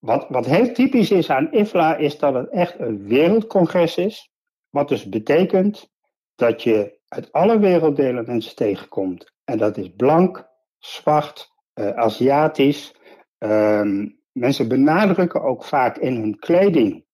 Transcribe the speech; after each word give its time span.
wat, 0.00 0.26
wat 0.28 0.46
heel 0.46 0.72
typisch 0.72 1.10
is 1.10 1.30
aan 1.30 1.52
IFLA 1.52 1.96
is 1.96 2.18
dat 2.18 2.34
het 2.34 2.48
echt 2.48 2.78
een 2.78 3.08
wereldcongres 3.08 3.96
is. 3.96 4.30
Wat 4.70 4.88
dus 4.88 5.08
betekent 5.08 5.90
dat 6.34 6.62
je 6.62 6.98
uit 7.08 7.32
alle 7.32 7.58
werelddelen 7.58 8.26
mensen 8.26 8.56
tegenkomt. 8.56 9.32
En 9.44 9.58
dat 9.58 9.76
is 9.76 9.90
blank, 9.96 10.48
zwart, 10.78 11.52
uh, 11.74 11.90
Aziatisch. 11.90 12.94
Ehm, 13.38 14.08
mensen 14.32 14.68
benadrukken 14.68 15.42
ook 15.42 15.64
vaak 15.64 15.98
in 15.98 16.14
hun 16.14 16.38
kleding 16.38 17.04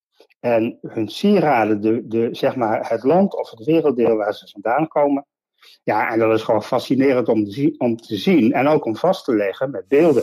en 0.41 0.79
hun 0.81 1.09
sieraden 1.09 1.81
de, 1.81 2.07
de, 2.07 2.29
zeg 2.33 2.57
maar 2.57 2.89
het 2.89 3.03
land 3.03 3.37
of 3.37 3.51
het 3.51 3.65
werelddeel 3.65 4.17
waar 4.17 4.35
ze 4.35 4.49
vandaan 4.49 4.89
komen. 4.89 5.27
Ja, 5.83 6.11
en 6.11 6.19
dat 6.19 6.35
is 6.35 6.43
gewoon 6.43 6.63
fascinerend 6.63 7.29
om 7.29 7.45
te, 7.45 7.51
zien, 7.51 7.75
om 7.79 7.97
te 7.97 8.17
zien 8.17 8.53
en 8.53 8.67
ook 8.67 8.85
om 8.85 8.97
vast 8.97 9.25
te 9.25 9.35
leggen 9.35 9.71
met 9.71 9.89
beelden. 9.89 10.23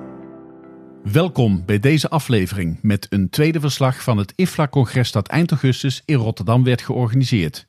Welkom 1.03 1.65
bij 1.65 1.79
deze 1.79 2.09
aflevering 2.09 2.79
met 2.81 3.07
een 3.09 3.29
tweede 3.29 3.59
verslag 3.59 4.03
van 4.03 4.17
het 4.17 4.33
IFLA-congres 4.35 5.11
dat 5.11 5.27
eind 5.27 5.49
augustus 5.49 6.01
in 6.05 6.15
Rotterdam 6.15 6.63
werd 6.63 6.81
georganiseerd. 6.81 7.67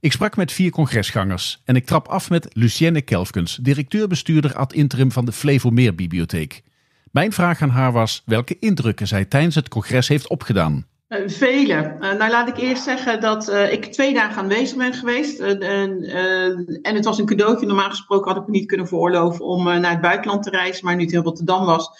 Ik 0.00 0.12
sprak 0.12 0.36
met 0.36 0.52
vier 0.52 0.70
congresgangers 0.70 1.62
en 1.64 1.76
ik 1.76 1.86
trap 1.86 2.08
af 2.08 2.30
met 2.30 2.48
Lucienne 2.52 3.02
Kelfkens, 3.02 3.56
directeur-bestuurder 3.56 4.54
ad 4.54 4.72
interim 4.72 5.12
van 5.12 5.24
de 5.24 5.32
Flevomeer 5.32 5.94
Bibliotheek. 5.94 6.62
Mijn 7.10 7.32
vraag 7.32 7.62
aan 7.62 7.68
haar 7.68 7.92
was 7.92 8.22
welke 8.26 8.58
indrukken 8.58 9.06
zij 9.06 9.24
tijdens 9.24 9.54
het 9.54 9.68
congres 9.68 10.08
heeft 10.08 10.28
opgedaan. 10.28 10.86
Uh, 11.08 11.28
vele. 11.28 11.96
Uh, 12.00 12.12
nou, 12.12 12.30
laat 12.30 12.48
ik 12.48 12.56
eerst 12.56 12.82
zeggen 12.82 13.20
dat 13.20 13.48
uh, 13.48 13.72
ik 13.72 13.84
twee 13.84 14.14
dagen 14.14 14.42
aanwezig 14.42 14.76
ben 14.76 14.92
geweest. 14.92 15.40
en 15.40 16.94
het 16.94 17.04
was 17.04 17.18
een 17.18 17.26
cadeautje. 17.26 17.66
Normaal 17.66 17.90
gesproken 17.90 18.32
had 18.32 18.40
ik 18.40 18.46
me 18.46 18.52
niet 18.52 18.66
kunnen 18.66 18.88
veroorloven 18.88 19.44
om 19.44 19.64
naar 19.64 19.90
het 19.90 20.00
buitenland 20.00 20.42
te 20.42 20.50
reizen. 20.50 20.84
Maar 20.84 20.96
nu 20.96 21.02
het 21.02 21.12
in 21.12 21.22
Rotterdam 21.22 21.64
was, 21.64 21.90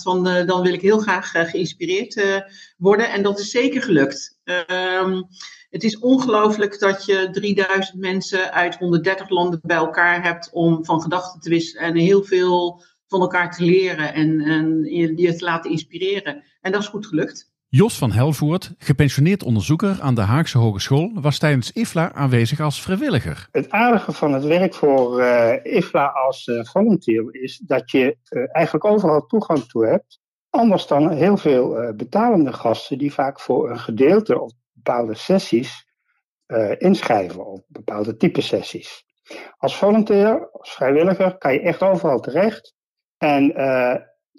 van 0.00 0.24
dan 0.24 0.62
wil 0.62 0.72
ik 0.72 0.80
heel 0.80 0.98
graag 0.98 1.30
geïnspireerd 1.30 2.42
worden. 2.76 3.10
En 3.10 3.22
dat 3.22 3.38
is 3.38 3.50
zeker 3.50 3.82
gelukt. 3.82 4.38
Ehm, 4.44 5.22
het 5.70 5.84
is 5.84 5.98
ongelooflijk 5.98 6.78
dat 6.78 7.04
je 7.04 7.28
3000 7.32 8.00
mensen 8.00 8.52
uit 8.52 8.76
130 8.76 9.28
landen 9.28 9.60
bij 9.62 9.76
elkaar 9.76 10.22
hebt 10.22 10.50
om 10.52 10.84
van 10.84 11.02
gedachten 11.02 11.40
te 11.40 11.48
wisselen 11.48 11.82
en 11.82 11.96
heel 11.96 12.24
veel 12.24 12.82
van 13.06 13.20
elkaar 13.20 13.56
te 13.56 13.64
leren 13.64 14.14
en, 14.14 14.40
en 14.40 14.84
je 14.84 15.34
te 15.34 15.44
laten 15.44 15.70
inspireren. 15.70 16.44
En 16.60 16.72
dat 16.72 16.82
is 16.82 16.88
goed 16.88 17.06
gelukt. 17.06 17.51
Jos 17.74 17.98
van 17.98 18.12
Helvoort, 18.12 18.74
gepensioneerd 18.78 19.42
onderzoeker 19.42 20.00
aan 20.00 20.14
de 20.14 20.20
Haagse 20.20 20.58
Hogeschool, 20.58 21.10
was 21.14 21.38
tijdens 21.38 21.72
IFLA 21.72 22.12
aanwezig 22.12 22.60
als 22.60 22.82
vrijwilliger. 22.82 23.48
Het 23.50 23.70
aardige 23.70 24.12
van 24.12 24.32
het 24.32 24.44
werk 24.44 24.74
voor 24.74 25.20
uh, 25.20 25.54
IFLA 25.62 26.06
als 26.06 26.46
uh, 26.46 26.64
volunteer 26.64 27.34
is 27.34 27.58
dat 27.58 27.90
je 27.90 28.16
uh, 28.30 28.44
eigenlijk 28.52 28.84
overal 28.84 29.26
toegang 29.26 29.64
toe 29.64 29.86
hebt. 29.86 30.20
Anders 30.50 30.86
dan 30.86 31.10
heel 31.10 31.36
veel 31.36 31.94
betalende 31.96 32.52
gasten 32.52 32.98
die 32.98 33.12
vaak 33.12 33.40
voor 33.40 33.70
een 33.70 33.78
gedeelte 33.78 34.40
of 34.40 34.52
bepaalde 34.72 35.14
sessies 35.14 35.86
inschrijven, 36.78 37.46
of 37.46 37.60
bepaalde 37.66 38.16
type 38.16 38.40
sessies. 38.40 39.04
Als 39.56 39.76
volunteer, 39.76 40.50
als 40.50 40.70
vrijwilliger, 40.70 41.38
kan 41.38 41.52
je 41.52 41.60
echt 41.60 41.82
overal 41.82 42.20
terecht. 42.20 42.74
En 43.18 43.54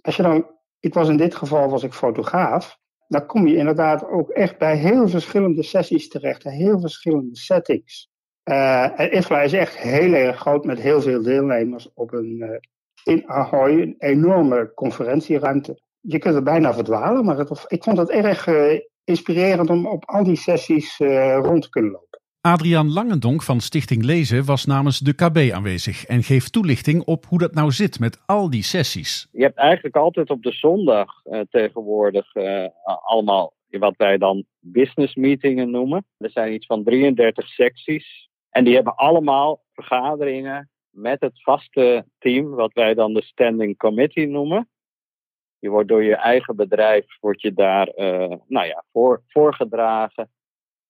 als 0.01 0.15
je 0.15 0.23
dan, 0.23 0.49
ik 0.79 0.93
was 0.93 1.09
in 1.09 1.17
dit 1.17 1.35
geval 1.35 1.69
was 1.69 1.83
ik 1.83 1.93
fotograaf 1.93 2.81
dan 3.13 3.25
kom 3.25 3.47
je 3.47 3.55
inderdaad 3.55 4.07
ook 4.07 4.29
echt 4.29 4.57
bij 4.57 4.77
heel 4.77 5.07
verschillende 5.07 5.63
sessies 5.63 6.07
terecht, 6.07 6.43
heel 6.43 6.79
verschillende 6.79 7.37
settings. 7.37 8.11
Uh, 8.43 8.99
en 8.99 9.17
IFLA 9.17 9.41
is 9.41 9.53
echt 9.53 9.77
heel 9.77 10.13
erg 10.13 10.39
groot 10.39 10.65
met 10.65 10.79
heel 10.79 11.01
veel 11.01 11.21
deelnemers 11.21 11.93
op 11.93 12.13
een, 12.13 12.37
uh, 12.39 13.15
in 13.15 13.29
Ahoy, 13.29 13.81
een 13.81 13.95
enorme 13.97 14.71
conferentieruimte. 14.73 15.81
Je 15.99 16.17
kunt 16.17 16.35
er 16.35 16.43
bijna 16.43 16.73
verdwalen, 16.73 17.25
maar 17.25 17.37
het, 17.37 17.65
ik 17.67 17.83
vond 17.83 17.97
het 17.97 18.09
erg 18.09 18.47
uh, 18.47 18.79
inspirerend 19.03 19.69
om 19.69 19.87
op 19.87 20.05
al 20.05 20.23
die 20.23 20.35
sessies 20.35 20.97
rond 21.41 21.61
te 21.61 21.69
kunnen 21.69 21.91
lopen. 21.91 22.21
Adriaan 22.45 22.93
Langendonk 22.93 23.43
van 23.43 23.59
Stichting 23.59 24.03
Lezen 24.03 24.45
was 24.45 24.65
namens 24.65 24.99
de 24.99 25.13
KB 25.13 25.51
aanwezig 25.53 26.05
en 26.05 26.23
geeft 26.23 26.51
toelichting 26.51 27.03
op 27.03 27.25
hoe 27.25 27.39
dat 27.39 27.53
nou 27.53 27.71
zit 27.71 27.99
met 27.99 28.23
al 28.25 28.49
die 28.49 28.63
sessies. 28.63 29.27
Je 29.31 29.43
hebt 29.43 29.57
eigenlijk 29.57 29.95
altijd 29.95 30.29
op 30.29 30.43
de 30.43 30.51
zondag 30.51 31.25
uh, 31.25 31.39
tegenwoordig 31.49 32.35
uh, 32.35 32.67
allemaal 33.03 33.53
wat 33.69 33.93
wij 33.97 34.17
dan 34.17 34.45
business 34.59 35.15
meetingen 35.15 35.71
noemen. 35.71 36.05
Er 36.17 36.29
zijn 36.29 36.53
iets 36.53 36.65
van 36.65 36.83
33 36.83 37.47
secties 37.47 38.29
en 38.49 38.63
die 38.63 38.75
hebben 38.75 38.95
allemaal 38.95 39.61
vergaderingen 39.73 40.69
met 40.89 41.21
het 41.21 41.41
vaste 41.41 42.05
team, 42.17 42.49
wat 42.49 42.73
wij 42.73 42.93
dan 42.93 43.13
de 43.13 43.23
standing 43.23 43.77
committee 43.77 44.27
noemen. 44.27 44.69
Je 45.59 45.69
wordt 45.69 45.89
door 45.89 46.03
je 46.03 46.15
eigen 46.15 46.55
bedrijf 46.55 47.05
wordt 47.19 47.41
je 47.41 47.53
daar 47.53 47.87
uh, 47.95 48.35
nou 48.47 48.67
ja, 48.67 48.83
voor, 48.91 49.21
voorgedragen. 49.27 50.29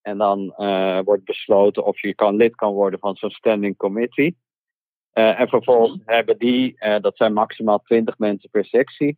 En 0.03 0.17
dan 0.17 0.53
uh, 0.57 0.99
wordt 0.99 1.23
besloten 1.23 1.85
of 1.85 2.01
je 2.01 2.15
kan, 2.15 2.35
lid 2.35 2.55
kan 2.55 2.73
worden 2.73 2.99
van 2.99 3.15
zo'n 3.15 3.29
standing 3.29 3.77
committee. 3.77 4.37
Uh, 5.13 5.39
en 5.39 5.47
vervolgens 5.47 5.97
mhm. 5.97 6.11
hebben 6.11 6.37
die, 6.37 6.75
uh, 6.79 6.99
dat 6.99 7.17
zijn 7.17 7.33
maximaal 7.33 7.79
20 7.79 8.17
mensen 8.17 8.49
per 8.49 8.65
sectie. 8.65 9.17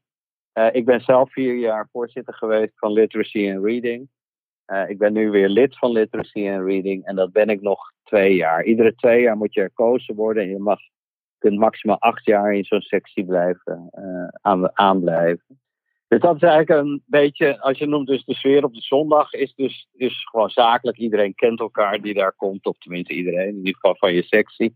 ik 0.71 0.85
ben 0.85 1.01
zelf 1.01 1.31
vier 1.31 1.55
jaar 1.55 1.87
voorzitter 1.91 2.33
geweest 2.33 2.73
van 2.75 2.91
Literacy 2.91 3.51
and 3.51 3.65
Reading. 3.65 4.09
ik 4.87 4.97
ben 4.97 5.13
nu 5.13 5.29
weer 5.29 5.49
lid 5.49 5.77
van 5.77 5.91
Literacy 5.91 6.49
and 6.49 6.65
Reading 6.65 7.05
en 7.05 7.15
dat 7.15 7.31
ben 7.31 7.49
ik 7.49 7.61
nog 7.61 7.91
twee 8.03 8.35
jaar. 8.35 8.63
Iedere 8.63 8.95
twee 8.95 9.21
jaar 9.21 9.37
moet 9.37 9.53
je 9.53 9.59
herkozen 9.59 10.15
worden 10.15 10.43
en 10.43 10.49
je 10.49 10.59
mag, 10.59 10.79
kunt 11.37 11.57
maximaal 11.57 11.99
acht 11.99 12.25
jaar 12.25 12.53
in 12.53 12.63
zo'n 12.63 12.81
sectie 12.81 13.25
blijven, 13.25 13.89
aan, 14.41 14.77
aanblijven. 14.77 15.59
Dus 16.15 16.23
dat 16.23 16.35
is 16.35 16.41
eigenlijk 16.41 16.81
een 16.81 17.03
beetje, 17.05 17.61
als 17.61 17.77
je 17.77 17.87
noemt 17.87 18.07
dus 18.07 18.25
de 18.25 18.33
sfeer 18.33 18.63
op 18.63 18.73
de 18.73 18.81
zondag, 18.81 19.33
is 19.33 19.53
dus 19.55 19.87
is 19.93 20.27
gewoon 20.31 20.49
zakelijk. 20.49 20.97
Iedereen 20.97 21.35
kent 21.35 21.59
elkaar 21.59 22.01
die 22.01 22.13
daar 22.13 22.33
komt, 22.33 22.65
of 22.65 22.77
tenminste 22.77 23.13
iedereen, 23.13 23.47
in 23.47 23.57
ieder 23.57 23.73
geval 23.73 23.95
van 23.95 24.13
je 24.13 24.23
sectie. 24.23 24.75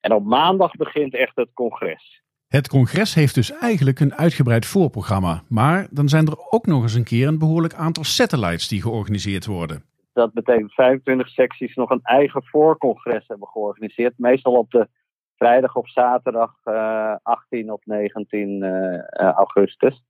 En 0.00 0.12
op 0.12 0.24
maandag 0.24 0.72
begint 0.72 1.14
echt 1.14 1.36
het 1.36 1.52
congres. 1.54 2.22
Het 2.48 2.68
congres 2.68 3.14
heeft 3.14 3.34
dus 3.34 3.50
eigenlijk 3.50 4.00
een 4.00 4.14
uitgebreid 4.14 4.66
voorprogramma. 4.66 5.42
Maar 5.48 5.86
dan 5.90 6.08
zijn 6.08 6.26
er 6.26 6.50
ook 6.50 6.66
nog 6.66 6.82
eens 6.82 6.94
een 6.94 7.04
keer 7.04 7.28
een 7.28 7.38
behoorlijk 7.38 7.74
aantal 7.74 8.04
satellites 8.04 8.68
die 8.68 8.82
georganiseerd 8.82 9.46
worden. 9.46 9.84
Dat 10.12 10.32
betekent 10.32 10.72
25 10.72 11.28
secties 11.28 11.74
nog 11.74 11.90
een 11.90 12.02
eigen 12.02 12.44
voorcongres 12.44 13.24
hebben 13.26 13.48
georganiseerd. 13.48 14.18
Meestal 14.18 14.52
op 14.52 14.70
de 14.70 14.88
vrijdag 15.36 15.76
of 15.76 15.90
zaterdag 15.90 16.52
uh, 16.64 17.14
18 17.22 17.72
of 17.72 17.80
19 17.84 18.62
uh, 18.62 19.00
augustus. 19.30 20.02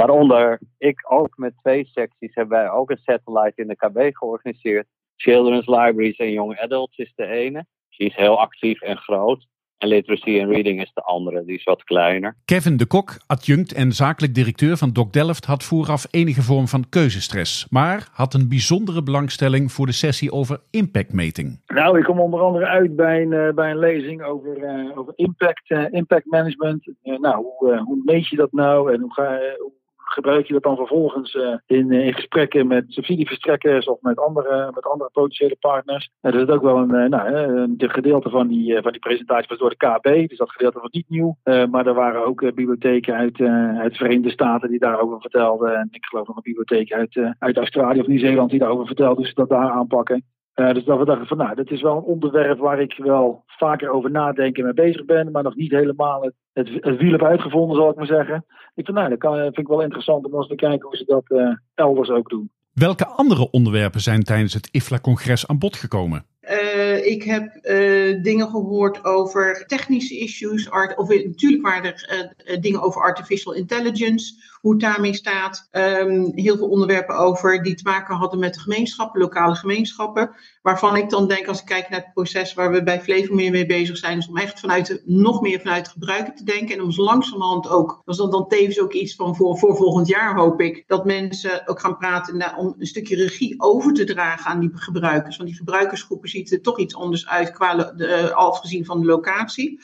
Waaronder 0.00 0.60
ik 0.78 1.12
ook 1.12 1.36
met 1.36 1.52
twee 1.62 1.84
secties 1.86 2.34
hebben 2.34 2.58
wij 2.58 2.70
ook 2.70 2.90
een 2.90 3.00
satellite 3.02 3.62
in 3.62 3.68
de 3.68 3.76
KB 3.76 4.16
georganiseerd. 4.16 4.86
Children's 5.16 5.66
Libraries 5.66 6.16
en 6.16 6.32
Young 6.32 6.58
Adults 6.58 6.98
is 6.98 7.12
de 7.16 7.26
ene. 7.26 7.64
Die 7.96 8.08
is 8.08 8.16
heel 8.16 8.40
actief 8.40 8.80
en 8.80 8.96
groot. 8.96 9.46
En 9.78 9.88
Literacy 9.88 10.40
and 10.40 10.50
Reading 10.50 10.80
is 10.80 10.90
de 10.94 11.02
andere, 11.02 11.44
die 11.44 11.56
is 11.56 11.64
wat 11.64 11.84
kleiner. 11.84 12.36
Kevin 12.44 12.76
de 12.76 12.86
Kok, 12.86 13.18
adjunct 13.26 13.72
en 13.72 13.92
zakelijk 13.92 14.34
directeur 14.34 14.76
van 14.76 14.92
Doc 14.92 15.10
Delft, 15.10 15.44
had 15.44 15.64
vooraf 15.64 16.06
enige 16.10 16.42
vorm 16.42 16.66
van 16.66 16.88
keuzestress. 16.88 17.66
Maar 17.70 18.08
had 18.12 18.34
een 18.34 18.48
bijzondere 18.48 19.02
belangstelling 19.02 19.72
voor 19.72 19.86
de 19.86 19.92
sessie 19.92 20.32
over 20.32 20.60
impactmeting. 20.70 21.60
Nou, 21.66 21.98
ik 21.98 22.04
kom 22.04 22.20
onder 22.20 22.40
andere 22.40 22.66
uit 22.66 22.96
bij 22.96 23.22
een, 23.22 23.32
uh, 23.32 23.52
bij 23.52 23.70
een 23.70 23.78
lezing 23.78 24.22
over, 24.22 24.58
uh, 24.58 24.98
over 24.98 25.12
impact, 25.16 25.70
uh, 25.70 25.84
impact 25.90 26.26
management. 26.26 26.92
nou, 27.02 27.44
hoe, 27.44 27.78
hoe 27.78 28.02
meet 28.04 28.28
je 28.28 28.36
dat 28.36 28.52
nou 28.52 28.92
en 28.92 29.00
hoe, 29.00 29.12
ga, 29.12 29.38
hoe 29.58 29.72
gebruik 30.12 30.46
je 30.46 30.52
dat 30.52 30.62
dan 30.62 30.76
vervolgens 30.76 31.34
uh, 31.34 31.54
in, 31.66 31.92
in 31.92 32.14
gesprekken 32.14 32.66
met 32.66 32.84
subsidieverstrekkers 32.88 33.86
of 33.86 34.00
met 34.00 34.18
andere, 34.18 34.70
met 34.74 34.86
andere 34.86 35.10
potentiële 35.12 35.56
partners. 35.60 36.10
Uh, 36.22 36.32
dat 36.32 36.48
is 36.48 36.54
ook 36.54 36.62
wel 36.62 36.76
een, 36.76 36.94
uh, 36.94 37.08
nou, 37.08 37.34
een 37.34 37.74
gedeelte 37.76 38.30
van 38.30 38.48
die, 38.48 38.82
van 38.82 38.92
die 38.92 39.00
presentatie 39.00 39.48
was 39.48 39.58
door 39.58 39.74
de 39.76 39.76
KB, 39.76 40.28
dus 40.28 40.38
dat 40.38 40.50
gedeelte 40.50 40.80
was 40.80 40.90
niet 40.90 41.08
nieuw. 41.08 41.36
maar 41.44 41.86
er 41.86 41.94
waren 41.94 42.26
ook 42.26 42.40
bibliotheken 42.40 43.14
uit, 43.14 43.40
uit 43.78 43.92
de 43.92 43.98
Verenigde 43.98 44.30
Staten 44.30 44.70
die 44.70 44.78
daarover 44.78 45.20
vertelden. 45.20 45.76
En 45.76 45.88
ik 45.90 46.04
geloof 46.04 46.26
nog 46.26 46.36
een 46.36 46.42
bibliotheek 46.42 46.92
uit, 46.92 47.20
uit 47.38 47.56
Australië 47.56 48.00
of 48.00 48.06
Nieuw-Zeeland 48.06 48.50
die 48.50 48.58
daarover 48.58 48.86
vertelde 48.86 49.26
ze 49.26 49.34
dat 49.34 49.48
daar 49.48 49.70
aanpakken. 49.70 50.24
Uh, 50.60 50.72
dus 50.72 50.84
dat 50.84 50.98
we 50.98 51.04
dachten 51.04 51.26
van 51.26 51.36
nou, 51.36 51.54
dat 51.54 51.70
is 51.70 51.82
wel 51.82 51.96
een 51.96 52.02
onderwerp 52.02 52.58
waar 52.58 52.80
ik 52.80 52.94
wel 52.96 53.42
vaker 53.46 53.90
over 53.90 54.10
nadenken 54.10 54.66
en 54.66 54.74
mee 54.74 54.86
bezig 54.86 55.04
ben, 55.04 55.30
maar 55.30 55.42
nog 55.42 55.56
niet 55.56 55.70
helemaal 55.70 56.22
het, 56.52 56.68
het, 56.80 56.96
wiel 56.96 57.12
heb 57.12 57.22
uitgevonden, 57.22 57.76
zal 57.76 57.90
ik 57.90 57.96
maar 57.96 58.06
zeggen. 58.06 58.44
Ik 58.74 58.84
vind 58.84 58.96
nou, 58.96 59.08
dat 59.08 59.18
kan, 59.18 59.36
vind 59.36 59.58
ik 59.58 59.66
wel 59.66 59.82
interessant 59.82 60.24
om 60.24 60.34
eens 60.34 60.48
te 60.48 60.54
kijken 60.54 60.88
hoe 60.88 60.96
ze 60.96 61.04
dat 61.04 61.24
uh, 61.28 61.54
elders 61.74 62.10
ook 62.10 62.28
doen. 62.28 62.50
Welke 62.72 63.06
andere 63.06 63.50
onderwerpen 63.50 64.00
zijn 64.00 64.22
tijdens 64.22 64.54
het 64.54 64.68
IFLA-congres 64.72 65.46
aan 65.46 65.58
bod 65.58 65.76
gekomen? 65.76 66.24
Uh, 66.40 67.06
ik 67.06 67.22
heb 67.22 67.58
uh, 67.62 68.22
dingen 68.22 68.48
gehoord 68.48 69.04
over 69.04 69.64
technische 69.66 70.18
issues. 70.18 70.70
Art, 70.70 70.96
of, 70.98 71.08
natuurlijk 71.08 71.62
waren 71.62 71.84
er 71.84 72.32
uh, 72.44 72.60
dingen 72.60 72.82
over 72.82 73.02
artificial 73.02 73.54
intelligence, 73.54 74.34
hoe 74.60 74.72
het 74.72 74.80
daarmee 74.80 75.14
staat. 75.14 75.68
Um, 75.72 76.32
heel 76.34 76.56
veel 76.56 76.68
onderwerpen 76.68 77.16
over 77.16 77.62
die 77.62 77.74
te 77.74 77.82
maken 77.84 78.14
hadden 78.14 78.38
met 78.38 78.54
de 78.54 78.60
gemeenschappen, 78.60 79.20
lokale 79.20 79.54
gemeenschappen. 79.54 80.30
Waarvan 80.62 80.96
ik 80.96 81.10
dan 81.10 81.28
denk, 81.28 81.46
als 81.46 81.60
ik 81.60 81.66
kijk 81.66 81.88
naar 81.88 82.00
het 82.00 82.12
proces 82.12 82.54
waar 82.54 82.70
we 82.70 82.82
bij 82.82 83.00
Flevomeer 83.00 83.50
mee 83.50 83.66
bezig 83.66 83.96
zijn, 83.96 84.18
is 84.18 84.28
om 84.28 84.36
echt 84.36 84.60
vanuit 84.60 85.02
nog 85.04 85.40
meer 85.40 85.60
vanuit 85.60 85.84
de 85.84 85.90
gebruiker 85.90 86.34
te 86.34 86.44
denken. 86.44 86.74
En 86.74 86.82
om 86.82 86.90
zo 86.90 87.02
langzamerhand 87.02 87.68
ook, 87.68 87.88
dat 88.04 88.14
is 88.14 88.20
dan, 88.20 88.30
dan 88.30 88.48
tevens 88.48 88.80
ook 88.80 88.92
iets 88.92 89.14
van 89.14 89.36
voor, 89.36 89.58
volgend 89.58 90.08
jaar 90.08 90.34
hoop 90.34 90.60
ik, 90.60 90.84
dat 90.86 91.04
mensen 91.04 91.68
ook 91.68 91.80
gaan 91.80 91.96
praten 91.96 92.56
om 92.56 92.74
een 92.78 92.86
stukje 92.86 93.16
regie 93.16 93.60
over 93.60 93.92
te 93.92 94.04
dragen 94.04 94.50
aan 94.50 94.60
die 94.60 94.70
gebruikers. 94.74 95.36
Want 95.36 95.48
die 95.48 95.58
gebruikersgroepen 95.58 96.28
ziet 96.28 96.52
er 96.52 96.62
toch 96.62 96.78
iets 96.78 96.94
anders 96.94 97.28
uit 97.28 97.50
qua 97.50 97.74
de, 97.74 98.34
afgezien 98.34 98.84
van 98.84 99.00
de 99.00 99.06
locatie. 99.06 99.80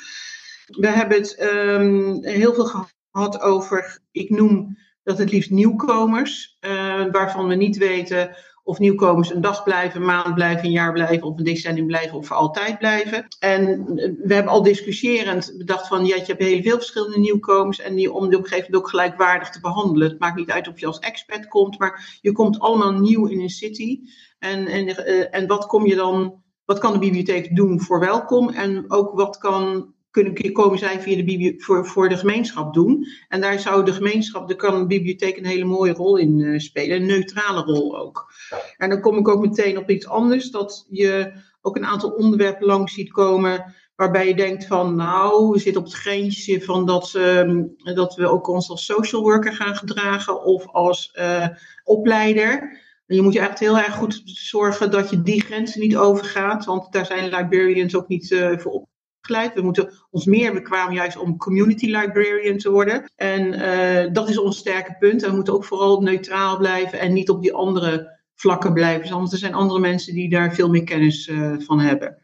We 0.67 0.89
hebben 0.89 1.19
het 1.19 1.41
um, 1.41 2.25
heel 2.25 2.55
veel 2.55 2.65
gehad 2.65 2.95
over, 3.41 3.99
ik 4.13 4.31
noem 4.31 4.79
dat 5.03 5.19
het 5.19 5.31
liefst 5.31 5.51
nieuwkomers, 5.51 6.57
uh, 6.61 7.05
waarvan 7.11 7.49
we 7.49 7.55
niet 7.55 7.77
weten 7.77 8.37
of 8.65 8.79
nieuwkomers 8.79 9.35
een 9.35 9.41
dag 9.41 9.63
blijven, 9.63 10.01
een 10.01 10.07
maand 10.07 10.35
blijven, 10.35 10.65
een 10.65 10.71
jaar 10.71 10.93
blijven, 10.93 11.27
of 11.27 11.39
een 11.39 11.45
decennium 11.45 11.87
blijven, 11.87 12.19
of 12.19 12.27
voor 12.27 12.37
altijd 12.37 12.79
blijven. 12.79 13.27
En 13.39 13.85
we 14.23 14.35
hebben 14.35 14.53
al 14.53 14.63
discussiërend 14.63 15.55
bedacht 15.59 15.89
van, 15.89 16.07
ja, 16.07 16.17
je 16.17 16.25
hebt 16.27 16.43
heel 16.43 16.63
veel 16.63 16.77
verschillende 16.77 17.19
nieuwkomers 17.19 17.81
en 17.81 17.95
die, 17.95 18.13
om 18.13 18.29
die 18.29 18.39
op 18.39 18.45
een 18.45 18.49
gegeven 18.49 18.71
moment 18.71 18.85
ook 18.85 18.89
gelijkwaardig 18.89 19.51
te 19.51 19.61
behandelen. 19.61 20.09
Het 20.09 20.19
maakt 20.19 20.37
niet 20.37 20.51
uit 20.51 20.69
of 20.69 20.81
je 20.81 20.87
als 20.87 20.99
expert 20.99 21.49
komt, 21.49 21.79
maar 21.79 22.19
je 22.21 22.33
komt 22.33 22.59
allemaal 22.59 22.93
nieuw 22.93 23.27
in 23.27 23.41
een 23.41 23.51
city. 23.51 24.01
En, 24.39 24.67
en, 24.67 24.89
uh, 24.89 25.35
en 25.35 25.47
wat 25.47 25.67
kom 25.67 25.87
je 25.87 25.95
dan 25.95 26.45
wat 26.65 26.79
kan 26.79 26.93
de 26.93 26.99
bibliotheek 26.99 27.57
doen 27.57 27.81
voor 27.81 28.01
welkom 28.01 28.49
en 28.49 28.85
ook 28.91 29.13
wat 29.15 29.39
kan 29.39 29.95
kunnen 30.23 30.53
komen 30.53 30.79
zij 30.79 31.01
via 31.01 31.17
de 31.17 31.55
voor, 31.59 31.87
voor 31.87 32.09
de 32.09 32.17
gemeenschap 32.17 32.75
doen. 32.75 33.07
En 33.29 33.41
daar 33.41 33.59
zou 33.59 33.85
de 33.85 33.93
gemeenschap, 33.93 34.49
daar 34.49 34.57
kan 34.57 34.79
de 34.79 34.87
bibliotheek 34.87 35.37
een 35.37 35.47
hele 35.47 35.65
mooie 35.65 35.93
rol 35.93 36.17
in 36.17 36.39
uh, 36.39 36.59
spelen, 36.59 36.97
een 36.97 37.07
neutrale 37.07 37.61
rol 37.61 37.99
ook. 37.99 38.33
En 38.77 38.89
dan 38.89 39.01
kom 39.01 39.19
ik 39.19 39.29
ook 39.29 39.41
meteen 39.41 39.79
op 39.79 39.91
iets 39.91 40.07
anders, 40.07 40.51
dat 40.51 40.87
je 40.91 41.33
ook 41.61 41.77
een 41.77 41.87
aantal 41.87 42.11
onderwerpen 42.11 42.67
langs 42.67 42.95
ziet 42.95 43.13
komen 43.13 43.75
waarbij 43.97 44.29
je 44.29 44.35
denkt 44.35 44.67
van 44.67 44.95
nou, 44.95 45.51
we 45.51 45.59
zitten 45.59 45.83
op 45.83 45.89
het 45.89 45.97
grensje 45.97 46.63
van 46.63 46.87
dat, 46.87 47.15
um, 47.17 47.75
dat 47.95 48.15
we 48.15 48.29
ook 48.29 48.49
ons 48.49 48.71
als 48.71 48.85
social 48.85 49.23
worker 49.23 49.53
gaan 49.53 49.77
gedragen 49.77 50.45
of 50.45 50.67
als 50.67 51.17
uh, 51.19 51.47
opleider. 51.85 52.81
Je 53.07 53.23
moet 53.23 53.33
je 53.33 53.41
echt 53.41 53.59
heel 53.59 53.79
erg 53.79 53.95
goed 53.95 54.23
zorgen 54.25 54.91
dat 54.91 55.11
je 55.11 55.23
die 55.23 55.41
grenzen 55.41 55.81
niet 55.81 55.97
overgaat, 55.97 56.65
want 56.65 56.93
daar 56.93 57.07
zijn 57.07 57.29
librarians 57.29 57.97
ook 57.97 58.09
niet 58.09 58.31
uh, 58.31 58.59
voor 58.59 58.87
We 59.27 59.61
moeten 59.63 59.93
ons 60.11 60.25
meer 60.25 60.53
bekwamen 60.53 60.95
juist 60.95 61.19
om 61.19 61.37
community 61.37 61.87
librarian 61.87 62.57
te 62.57 62.71
worden. 62.71 63.11
En 63.17 63.55
uh, 63.55 64.13
dat 64.13 64.29
is 64.29 64.39
ons 64.39 64.59
sterke 64.59 64.97
punt. 64.99 65.23
We 65.23 65.33
moeten 65.33 65.55
ook 65.55 65.65
vooral 65.65 66.01
neutraal 66.01 66.57
blijven 66.57 66.99
en 66.99 67.13
niet 67.13 67.31
op 67.31 67.43
die 67.43 67.55
andere 67.55 68.19
vlakken 68.35 68.73
blijven. 68.73 69.17
Want 69.17 69.33
er 69.33 69.39
zijn 69.39 69.55
andere 69.55 69.81
mensen 69.81 70.15
die 70.15 70.31
daar 70.31 70.55
veel 70.55 70.69
meer 70.69 70.85
kennis 70.85 71.29
uh, 71.29 71.55
van 71.59 71.81
hebben. 71.81 72.19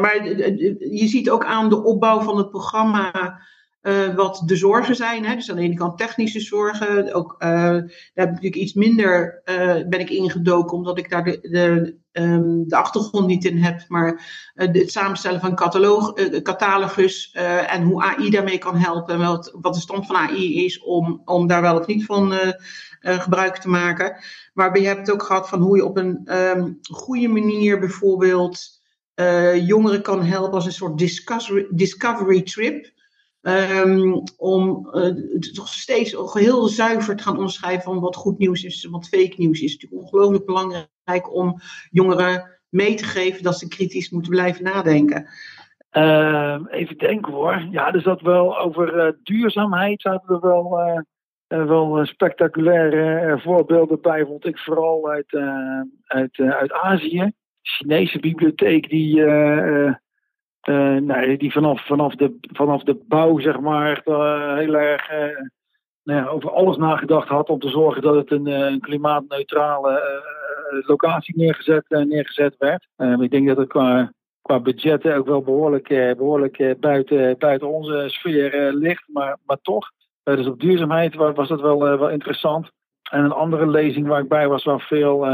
maar 0.00 0.26
je 0.78 1.06
ziet 1.06 1.30
ook 1.30 1.44
aan 1.44 1.68
de 1.68 1.84
opbouw 1.84 2.20
van 2.20 2.36
het 2.36 2.50
programma 2.50 3.40
uh, 3.84 4.14
wat 4.14 4.42
de 4.46 4.56
zorgen 4.56 4.96
zijn. 4.96 5.24
Hè. 5.24 5.34
Dus 5.34 5.50
aan 5.50 5.56
de 5.56 5.62
ene 5.62 5.74
kant 5.74 5.98
technische 5.98 6.40
zorgen. 6.40 7.14
Ook, 7.14 7.34
uh, 7.38 7.48
daar 7.48 7.86
heb 8.14 8.38
ik 8.40 8.54
iets 8.54 8.72
minder 8.72 9.42
uh, 9.44 9.88
ben 9.88 10.00
ik 10.00 10.10
ingedoken, 10.10 10.76
omdat 10.76 10.98
ik 10.98 11.10
daar 11.10 11.24
de, 11.24 11.38
de, 11.40 11.96
um, 12.22 12.68
de 12.68 12.76
achtergrond 12.76 13.26
niet 13.26 13.44
in 13.44 13.58
heb. 13.58 13.84
Maar 13.88 14.26
het 14.54 14.90
samenstellen 14.90 15.40
van 15.40 15.54
cataloog, 15.54 16.12
catalogus 16.42 17.30
en 17.66 17.82
hoe 17.82 18.02
AI 18.02 18.30
daarmee 18.30 18.58
kan 18.58 18.76
helpen. 18.76 19.14
En 19.14 19.20
wat, 19.20 19.74
de 19.74 19.80
stand 19.80 20.06
van 20.06 20.16
AI 20.16 20.64
is 20.64 20.82
om, 20.82 21.22
om 21.24 21.46
daar 21.46 21.62
wel 21.62 21.78
of 21.78 21.86
niet 21.86 22.04
van 22.04 22.32
gebruik 23.00 23.56
te 23.56 23.68
maken. 23.68 24.16
Maar 24.52 24.78
je 24.78 24.86
hebt 24.86 24.98
het 24.98 25.10
ook 25.10 25.22
gehad 25.22 25.48
van 25.48 25.60
hoe 25.60 25.76
je 25.76 25.84
op 25.84 25.96
een 25.96 26.38
um, 26.38 26.78
goede 26.82 27.28
manier 27.28 27.78
bijvoorbeeld 27.78 28.82
jongeren 29.66 30.02
kan 30.02 30.24
helpen 30.24 30.54
als 30.54 30.66
een 30.66 30.72
soort 30.72 30.98
discovery 31.70 32.42
trip. 32.42 32.92
Um, 33.46 34.22
om 34.36 34.88
uh, 34.92 35.14
toch 35.52 35.68
steeds 35.68 36.16
heel 36.32 36.66
zuiver 36.68 37.16
te 37.16 37.22
gaan 37.22 37.36
onderscheiden 37.36 37.84
van 37.84 38.00
wat 38.00 38.16
goed 38.16 38.38
nieuws 38.38 38.64
is 38.64 38.84
en 38.84 38.90
wat 38.90 39.08
fake 39.08 39.34
nieuws 39.36 39.60
is. 39.60 39.72
Het 39.72 39.82
is 39.82 39.88
natuurlijk 39.88 40.02
ongelooflijk 40.02 40.44
belangrijk 40.44 41.34
om 41.34 41.60
jongeren 41.90 42.60
mee 42.68 42.94
te 42.94 43.04
geven 43.04 43.42
dat 43.42 43.58
ze 43.58 43.68
kritisch 43.68 44.10
moeten 44.10 44.30
blijven 44.30 44.64
nadenken. 44.64 45.28
Uh, 45.92 46.60
even 46.70 46.98
denken 46.98 47.32
hoor. 47.32 47.66
Ja, 47.70 47.92
er 47.92 48.00
zat 48.00 48.20
wel 48.20 48.58
over 48.58 49.06
uh, 49.06 49.12
duurzaamheid 49.22 50.00
zaten 50.00 50.34
er 50.34 50.40
wel, 50.40 50.80
uh, 51.48 51.66
wel 51.66 52.06
spectaculaire 52.06 53.40
voorbeelden 53.40 54.00
bij, 54.00 54.24
vond 54.24 54.46
ik 54.46 54.58
vooral 54.58 55.10
uit, 55.10 55.32
uit, 56.04 56.38
uit 56.38 56.72
Azië. 56.72 57.32
Chinese 57.62 58.18
bibliotheek 58.18 58.88
die 58.88 59.24
nee, 60.66 61.36
die 61.36 61.52
vanaf, 61.52 61.86
vanaf, 61.86 62.14
de, 62.14 62.38
vanaf 62.40 62.82
de 62.82 63.04
bouw, 63.08 63.38
zeg 63.38 63.60
maar, 63.60 64.02
uh, 64.04 64.56
heel 64.56 64.74
erg 64.74 65.12
uh, 65.12 65.18
nou 66.02 66.20
ja, 66.20 66.26
over 66.26 66.50
alles 66.50 66.76
nagedacht 66.76 67.28
had 67.28 67.48
om 67.48 67.58
te 67.58 67.68
zorgen 67.68 68.02
dat 68.02 68.14
het 68.14 68.30
een, 68.30 68.46
een 68.46 68.80
klimaatneutrale 68.80 70.02
locatie 70.86 71.36
neergezet, 71.36 71.84
neergezet 71.88 72.54
werd. 72.58 72.86
ik 73.20 73.30
denk 73.30 73.48
dat 73.48 73.56
het 73.56 73.68
qua, 73.68 74.12
qua 74.42 74.60
budgetten 74.60 75.16
ook 75.16 75.26
wel 75.26 75.42
behoorlijk, 75.42 75.88
behoorlijk 76.16 76.80
buiten, 76.80 77.38
buiten 77.38 77.68
onze 77.68 78.04
sfeer 78.06 78.72
ligt, 78.72 79.04
maar, 79.06 79.38
maar 79.46 79.58
toch. 79.62 79.90
dus 80.22 80.46
op 80.46 80.60
duurzaamheid 80.60 81.14
was, 81.14 81.48
dat 81.48 81.60
wel, 81.60 81.78
wel 81.78 82.10
interessant. 82.10 82.70
En 83.10 83.24
een 83.24 83.32
andere 83.32 83.66
lezing 83.66 84.06
waar 84.06 84.20
ik 84.20 84.28
bij 84.28 84.48
was, 84.48 84.64
waar 84.64 84.80
veel 84.80 85.26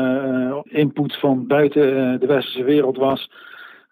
input 0.65 1.17
van 1.17 1.47
buiten 1.47 2.21
de 2.21 2.27
westerse 2.27 2.65
wereld 2.65 2.97
was 2.97 3.31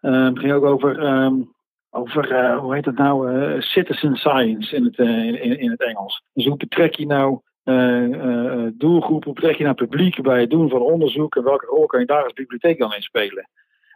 het 0.01 0.39
ging 0.39 0.53
ook 0.53 0.65
over, 0.65 1.03
um, 1.03 1.55
over 1.91 2.33
uh, 2.33 2.59
hoe 2.59 2.75
heet 2.75 2.85
het 2.85 2.97
nou, 2.97 3.33
uh, 3.33 3.61
citizen 3.61 4.17
science 4.17 4.77
in 4.77 4.85
het, 4.85 4.99
in, 4.99 5.59
in, 5.59 5.71
het 5.71 5.83
Engels. 5.83 6.23
Dus 6.33 6.47
hoe 6.47 6.57
betrek 6.57 6.95
je 6.95 7.07
nou 7.07 7.41
doelgroepen, 8.75 9.25
hoe 9.25 9.35
betrek 9.35 9.57
je 9.57 9.65
nou 9.65 9.75
publiek 9.75 10.23
bij 10.23 10.41
het 10.41 10.51
doen 10.51 10.69
van 10.69 10.81
onderzoek 10.81 11.37
en 11.37 11.43
welke 11.43 11.67
rol 11.67 11.87
kan 11.87 12.01
je 12.01 12.07
daar 12.07 12.25
als 12.25 12.33
bibliotheek 12.33 12.79
dan 12.79 12.95
in 12.95 13.03
spelen? 13.03 13.49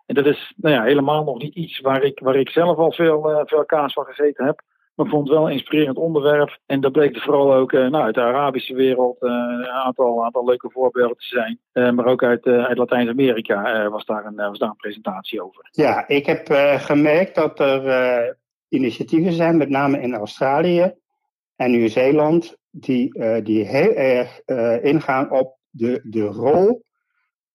En 0.07 0.15
dat 0.15 0.27
is 0.27 0.53
nou 0.57 0.75
ja, 0.75 0.83
helemaal 0.83 1.25
nog 1.25 1.39
niet 1.39 1.55
iets 1.55 1.81
waar 1.81 2.03
ik, 2.03 2.19
waar 2.19 2.37
ik 2.37 2.51
zelf 2.51 2.77
al 2.77 2.93
veel, 2.93 3.43
veel 3.45 3.65
kaas 3.65 3.93
van 3.93 4.05
gezeten 4.05 4.45
heb. 4.45 4.63
Maar 4.95 5.07
ik 5.07 5.13
vond 5.13 5.29
het 5.29 5.37
wel 5.37 5.47
een 5.47 5.53
inspirerend 5.53 5.97
onderwerp. 5.97 6.59
En 6.67 6.81
dat 6.81 6.93
bleek 6.93 7.15
er 7.15 7.23
vooral 7.23 7.55
ook 7.55 7.73
uh, 7.73 7.89
nou, 7.89 8.05
uit 8.05 8.15
de 8.15 8.21
Arabische 8.21 8.75
wereld 8.75 9.23
uh, 9.23 9.31
een 9.31 9.69
aantal, 9.69 10.25
aantal 10.25 10.45
leuke 10.45 10.71
voorbeelden 10.71 11.17
te 11.17 11.27
zijn. 11.27 11.61
Uh, 11.73 11.91
maar 11.91 12.07
ook 12.07 12.23
uit, 12.23 12.47
uit 12.47 12.79
Latijns-Amerika 12.79 13.89
was, 13.89 14.05
daar 14.05 14.25
een, 14.25 14.35
was 14.35 14.59
daar 14.59 14.69
een 14.69 14.77
presentatie 14.77 15.43
over. 15.43 15.69
Ja, 15.71 16.09
ik 16.09 16.27
heb 16.27 16.47
gemerkt 16.81 17.35
dat 17.35 17.61
er 17.61 18.39
initiatieven 18.69 19.33
zijn, 19.33 19.57
met 19.57 19.69
name 19.69 20.01
in 20.01 20.15
Australië 20.15 20.95
en 21.57 21.71
Nieuw-Zeeland, 21.71 22.57
die, 22.71 23.25
die 23.43 23.67
heel 23.67 23.93
erg 23.95 24.41
ingaan 24.83 25.31
op 25.31 25.57
de, 25.71 26.01
de 26.03 26.25
rol 26.25 26.85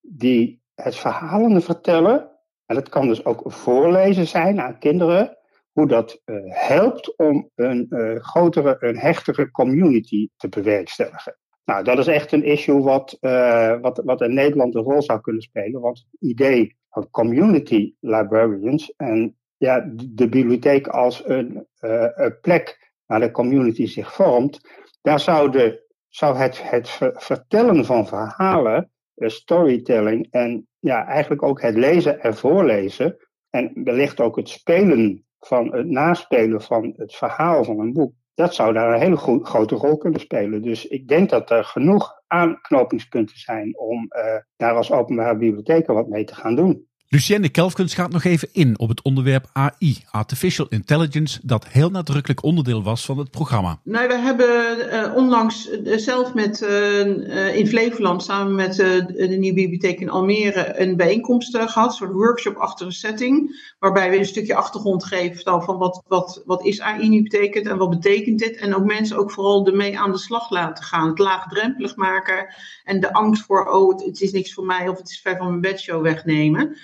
die 0.02 0.62
het 0.76 0.96
verhalen 0.96 1.62
vertellen. 1.62 2.30
En 2.66 2.76
dat 2.76 2.90
kan 2.90 3.08
dus 3.08 3.26
ook 3.26 3.42
voorlezen 3.46 4.28
zijn 4.28 4.62
aan 4.62 4.80
kinderen 4.80 5.37
hoe 5.78 5.88
dat 5.88 6.22
uh, 6.26 6.38
helpt 6.48 7.18
om 7.18 7.50
een 7.56 7.86
uh, 7.90 8.16
grotere, 8.20 8.76
een 8.80 8.98
hechtere 8.98 9.52
community 9.52 10.30
te 10.38 10.50
bewerkstelligen. 10.50 11.38
Nou, 11.66 11.84
dat 11.84 11.98
is 11.98 12.08
echt 12.08 12.32
een 12.32 12.44
issue 12.44 12.82
wat, 12.82 13.18
uh, 13.22 13.80
wat, 13.82 14.02
wat 14.06 14.22
in 14.22 14.34
Nederland 14.34 14.76
een 14.76 14.82
rol 14.82 15.02
zou 15.02 15.22
kunnen 15.22 15.42
spelen. 15.42 15.82
Want 15.82 15.98
het 15.98 16.30
idee 16.30 16.78
van 16.90 17.10
community 17.10 17.94
librarians 18.00 18.94
en 18.96 19.38
ja, 19.58 19.80
de, 19.80 20.14
de 20.14 20.30
bibliotheek 20.30 20.88
als 20.88 21.28
een, 21.28 21.68
een, 21.80 22.40
plek 22.42 22.92
waar 23.06 23.20
de 23.20 23.32
community 23.32 23.86
zich 23.86 24.14
vormt, 24.14 24.60
daar 25.02 25.20
zou, 25.20 25.52
de, 25.52 25.86
zou 26.10 26.38
het, 26.38 26.70
het 26.70 26.90
vertellen 27.14 27.86
van 27.86 28.08
verhalen, 28.08 28.92
storytelling 29.16 30.28
en 30.32 30.68
ja, 30.80 31.06
eigenlijk 31.06 31.44
ook 31.44 31.62
het 31.62 31.76
lezen 31.76 32.22
en 32.22 32.36
voorlezen 32.36 33.18
en 33.50 33.72
wellicht 33.84 34.20
ook 34.20 34.36
het 34.36 34.50
spelen 34.50 35.27
van 35.48 35.76
het 35.76 35.88
naspelen 35.88 36.62
van 36.62 36.94
het 36.96 37.16
verhaal 37.16 37.64
van 37.64 37.80
een 37.80 37.94
boek, 37.94 38.14
dat 38.34 38.56
zou 38.56 38.74
daar 38.74 38.94
een 38.94 39.00
hele 39.00 39.44
grote 39.46 39.76
rol 39.76 39.98
kunnen 39.98 40.20
spelen. 40.20 40.62
Dus 40.62 40.88
ik 40.88 41.08
denk 41.08 41.30
dat 41.30 41.50
er 41.50 41.64
genoeg 41.64 42.22
aanknopingspunten 42.28 43.38
zijn 43.38 43.78
om 43.78 44.10
uh, 44.10 44.36
daar 44.56 44.76
als 44.76 44.92
openbare 44.92 45.38
bibliotheken 45.38 45.94
wat 45.94 46.08
mee 46.08 46.24
te 46.24 46.36
gaan 46.36 46.56
doen. 46.56 46.87
Lucienne 47.10 47.50
Kelfkens 47.50 47.94
gaat 47.94 48.12
nog 48.12 48.24
even 48.24 48.50
in 48.52 48.80
op 48.80 48.90
het 48.90 49.02
onderwerp 49.02 49.50
AI, 49.54 50.04
Artificial 50.12 50.66
Intelligence, 50.70 51.40
dat 51.44 51.68
heel 51.68 51.90
nadrukkelijk 51.90 52.44
onderdeel 52.44 52.84
was 52.84 53.06
van 53.06 53.18
het 53.18 53.32
programma. 53.32 53.80
Nou, 53.84 54.08
we 54.08 54.18
hebben 54.18 54.78
uh, 54.94 55.16
onlangs 55.16 55.70
uh, 55.72 55.98
zelf 55.98 56.34
met, 56.34 56.62
uh, 56.62 57.56
in 57.56 57.68
Flevoland 57.68 58.24
samen 58.24 58.56
met 58.56 58.76
de 58.76 59.36
Nieuwe 59.40 59.56
Bibliotheek 59.56 60.00
in 60.00 60.10
Almere 60.10 60.80
een 60.80 60.96
bijeenkomst 60.96 61.58
gehad, 61.58 61.90
een 61.90 61.96
soort 61.96 62.12
workshop 62.12 62.56
achter 62.56 62.94
setting, 62.94 63.66
waarbij 63.80 64.10
we 64.10 64.18
een 64.18 64.26
stukje 64.26 64.56
achtergrond 64.56 65.04
geven 65.04 65.64
van 65.64 65.78
wat, 65.78 66.04
wat, 66.08 66.42
wat 66.46 66.66
is 66.66 66.82
AI 66.82 67.10
nu 67.10 67.24
betekent 67.24 67.68
en 67.68 67.78
wat 67.78 67.90
betekent 67.90 68.40
dit. 68.40 68.58
En 68.58 68.76
ook 68.76 68.86
mensen 68.86 69.18
ook 69.18 69.32
vooral 69.32 69.68
ermee 69.68 70.00
aan 70.00 70.12
de 70.12 70.18
slag 70.18 70.50
laten 70.50 70.84
gaan, 70.84 71.10
het 71.10 71.20
laagdrempelig 71.20 71.96
maken 71.96 72.54
en 72.84 73.00
de 73.00 73.14
angst 73.14 73.44
voor, 73.44 73.66
oh, 73.66 73.92
het, 73.92 74.06
het 74.06 74.22
is 74.22 74.32
niks 74.32 74.54
voor 74.54 74.66
mij 74.66 74.88
of 74.88 74.98
het 74.98 75.10
is 75.10 75.20
ver 75.22 75.38
van 75.38 75.48
mijn 75.48 75.62
bedshow 75.62 76.02
wegnemen. 76.02 76.78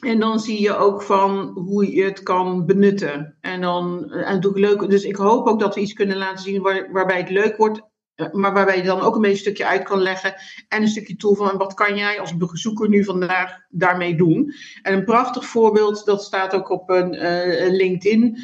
En 0.00 0.20
dan 0.20 0.40
zie 0.40 0.60
je 0.60 0.76
ook 0.76 1.02
van 1.02 1.48
hoe 1.48 1.94
je 1.94 2.04
het 2.04 2.22
kan 2.22 2.66
benutten. 2.66 3.36
En 3.40 3.60
dan 3.60 4.10
en 4.10 4.34
natuurlijk 4.34 4.80
leuk. 4.80 4.90
Dus 4.90 5.04
ik 5.04 5.16
hoop 5.16 5.46
ook 5.46 5.60
dat 5.60 5.74
we 5.74 5.80
iets 5.80 5.92
kunnen 5.92 6.16
laten 6.16 6.42
zien 6.42 6.62
waar, 6.62 6.92
waarbij 6.92 7.18
het 7.18 7.30
leuk 7.30 7.56
wordt. 7.56 7.82
Eh, 8.14 8.32
maar 8.32 8.52
waarbij 8.52 8.76
je 8.76 8.82
dan 8.82 9.00
ook 9.00 9.14
een 9.14 9.20
beetje 9.20 9.36
een 9.36 9.42
stukje 9.42 9.66
uit 9.66 9.82
kan 9.82 10.00
leggen. 10.00 10.34
En 10.68 10.82
een 10.82 10.88
stukje 10.88 11.16
tool 11.16 11.34
van 11.34 11.56
wat 11.56 11.74
kan 11.74 11.96
jij 11.96 12.20
als 12.20 12.36
bezoeker 12.36 12.88
nu 12.88 13.04
vandaag 13.04 13.58
daarmee 13.68 14.16
doen. 14.16 14.52
En 14.82 14.92
een 14.92 15.04
prachtig 15.04 15.44
voorbeeld, 15.44 16.04
dat 16.04 16.22
staat 16.22 16.54
ook 16.54 16.70
op 16.70 16.90
een 16.90 17.14
uh, 17.14 17.70
LinkedIn. 17.70 18.38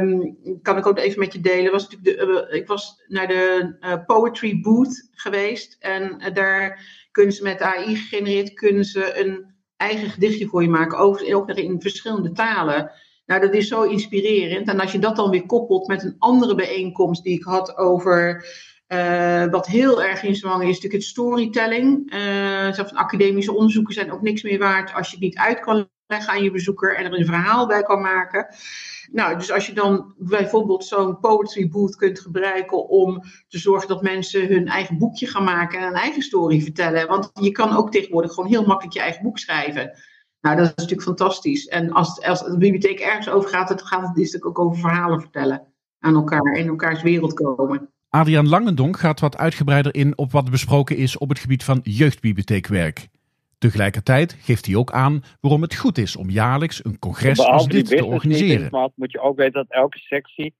Um, 0.00 0.36
kan 0.62 0.76
ik 0.76 0.86
ook 0.86 0.98
even 0.98 1.18
met 1.18 1.32
je 1.32 1.40
delen. 1.40 1.72
Was 1.72 1.88
natuurlijk 1.88 2.50
de, 2.50 2.56
ik 2.56 2.66
was 2.66 3.02
naar 3.08 3.28
de 3.28 4.02
Poetry 4.06 4.60
Booth 4.60 5.08
geweest. 5.10 5.76
En 5.78 6.32
daar 6.34 6.80
kunnen 7.10 7.34
ze 7.34 7.42
met 7.42 7.62
AI 7.62 7.96
gegenereerd 7.96 8.54
kunnen 8.54 8.84
ze 8.84 9.18
een 9.24 9.55
eigen 9.76 10.10
gedichtje 10.10 10.46
voor 10.46 10.62
je 10.62 10.68
maken, 10.68 10.98
ook, 10.98 11.34
ook 11.34 11.46
nog 11.46 11.56
in 11.56 11.80
verschillende 11.80 12.32
talen. 12.32 12.90
Nou, 13.26 13.40
dat 13.40 13.54
is 13.54 13.68
zo 13.68 13.82
inspirerend. 13.82 14.68
En 14.68 14.80
als 14.80 14.92
je 14.92 14.98
dat 14.98 15.16
dan 15.16 15.30
weer 15.30 15.46
koppelt 15.46 15.86
met 15.86 16.02
een 16.02 16.16
andere 16.18 16.54
bijeenkomst 16.54 17.22
die 17.22 17.34
ik 17.34 17.44
had 17.44 17.76
over. 17.76 18.46
Uh, 18.88 19.46
wat 19.46 19.66
heel 19.66 20.02
erg 20.02 20.22
in 20.22 20.36
zwang 20.36 20.60
is, 20.62 20.66
natuurlijk 20.66 20.92
het 20.92 21.02
storytelling. 21.02 22.14
Uh, 22.14 22.72
van 22.72 22.96
academische 22.96 23.52
onderzoeken 23.52 23.94
zijn 23.94 24.12
ook 24.12 24.22
niks 24.22 24.42
meer 24.42 24.58
waard 24.58 24.94
als 24.94 25.06
je 25.06 25.14
het 25.14 25.24
niet 25.24 25.36
uit 25.36 25.60
kan 25.60 25.88
leggen 26.06 26.32
aan 26.32 26.42
je 26.42 26.50
bezoeker 26.50 26.96
en 26.96 27.04
er 27.04 27.18
een 27.18 27.26
verhaal 27.26 27.66
bij 27.66 27.82
kan 27.82 28.00
maken. 28.00 28.46
Nou, 29.12 29.38
dus 29.38 29.52
als 29.52 29.66
je 29.66 29.72
dan 29.72 30.14
bijvoorbeeld 30.18 30.84
zo'n 30.84 31.20
poetry 31.20 31.68
booth 31.68 31.96
kunt 31.96 32.20
gebruiken 32.20 32.88
om 32.88 33.22
te 33.48 33.58
zorgen 33.58 33.88
dat 33.88 34.02
mensen 34.02 34.48
hun 34.48 34.68
eigen 34.68 34.98
boekje 34.98 35.26
gaan 35.26 35.44
maken 35.44 35.78
en 35.78 35.86
een 35.86 35.94
eigen 35.94 36.22
story 36.22 36.60
vertellen. 36.60 37.08
Want 37.08 37.30
je 37.32 37.50
kan 37.50 37.76
ook 37.76 37.90
tegenwoordig 37.90 38.32
gewoon 38.32 38.50
heel 38.50 38.66
makkelijk 38.66 38.94
je 38.94 39.00
eigen 39.00 39.22
boek 39.22 39.38
schrijven. 39.38 39.98
Nou, 40.40 40.56
dat 40.56 40.66
is 40.66 40.74
natuurlijk 40.74 41.02
fantastisch. 41.02 41.66
En 41.66 41.92
als, 41.92 42.22
als 42.22 42.40
de 42.44 42.58
bibliotheek 42.58 43.00
ergens 43.00 43.28
over 43.28 43.50
gaat, 43.50 43.68
het 43.68 43.82
gaat 43.82 44.06
het 44.06 44.16
natuurlijk 44.16 44.46
ook 44.46 44.58
over 44.58 44.80
verhalen 44.80 45.20
vertellen 45.20 45.66
aan 45.98 46.14
elkaar, 46.14 46.52
in 46.52 46.68
elkaars 46.68 47.02
wereld 47.02 47.34
komen. 47.34 47.90
Adriaan 48.08 48.48
Langendonk 48.48 48.98
gaat 48.98 49.20
wat 49.20 49.36
uitgebreider 49.36 49.94
in 49.94 50.18
op 50.18 50.32
wat 50.32 50.50
besproken 50.50 50.96
is 50.96 51.18
op 51.18 51.28
het 51.28 51.38
gebied 51.38 51.64
van 51.64 51.80
jeugdbibliotheekwerk. 51.82 53.08
Tegelijkertijd 53.58 54.32
geeft 54.32 54.66
hij 54.66 54.76
ook 54.76 54.92
aan 54.92 55.22
waarom 55.40 55.62
het 55.62 55.74
goed 55.74 55.98
is 55.98 56.16
om 56.16 56.30
jaarlijks 56.30 56.84
een 56.84 56.98
congres 56.98 57.38
als 57.38 57.66
dit 57.66 57.86
te 57.86 58.04
organiseren. 58.04 58.70
Maar 58.70 58.88
moet 58.94 59.12
je 59.12 59.20
ook 59.20 59.36
weten 59.36 59.52
dat 59.52 59.70
elke 59.70 59.98
sectie 59.98 60.54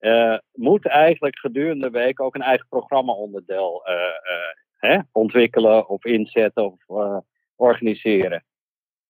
uh, 0.00 0.38
moet 0.52 0.86
eigenlijk 0.86 1.38
gedurende 1.38 1.90
de 1.90 1.98
week 1.98 2.20
ook 2.20 2.34
een 2.34 2.42
eigen 2.42 2.66
programmaonderdeel 2.68 3.88
uh, 3.88 4.90
uh, 4.90 5.00
ontwikkelen 5.12 5.88
of 5.88 6.04
inzetten 6.04 6.72
of 6.72 7.22
organiseren. 7.56 8.44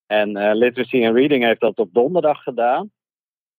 En 0.06 0.52
Literacy 0.56 1.06
and 1.06 1.16
Reading 1.16 1.44
heeft 1.44 1.60
dat 1.60 1.78
op 1.78 1.92
donderdag 1.92 2.42
gedaan. 2.42 2.90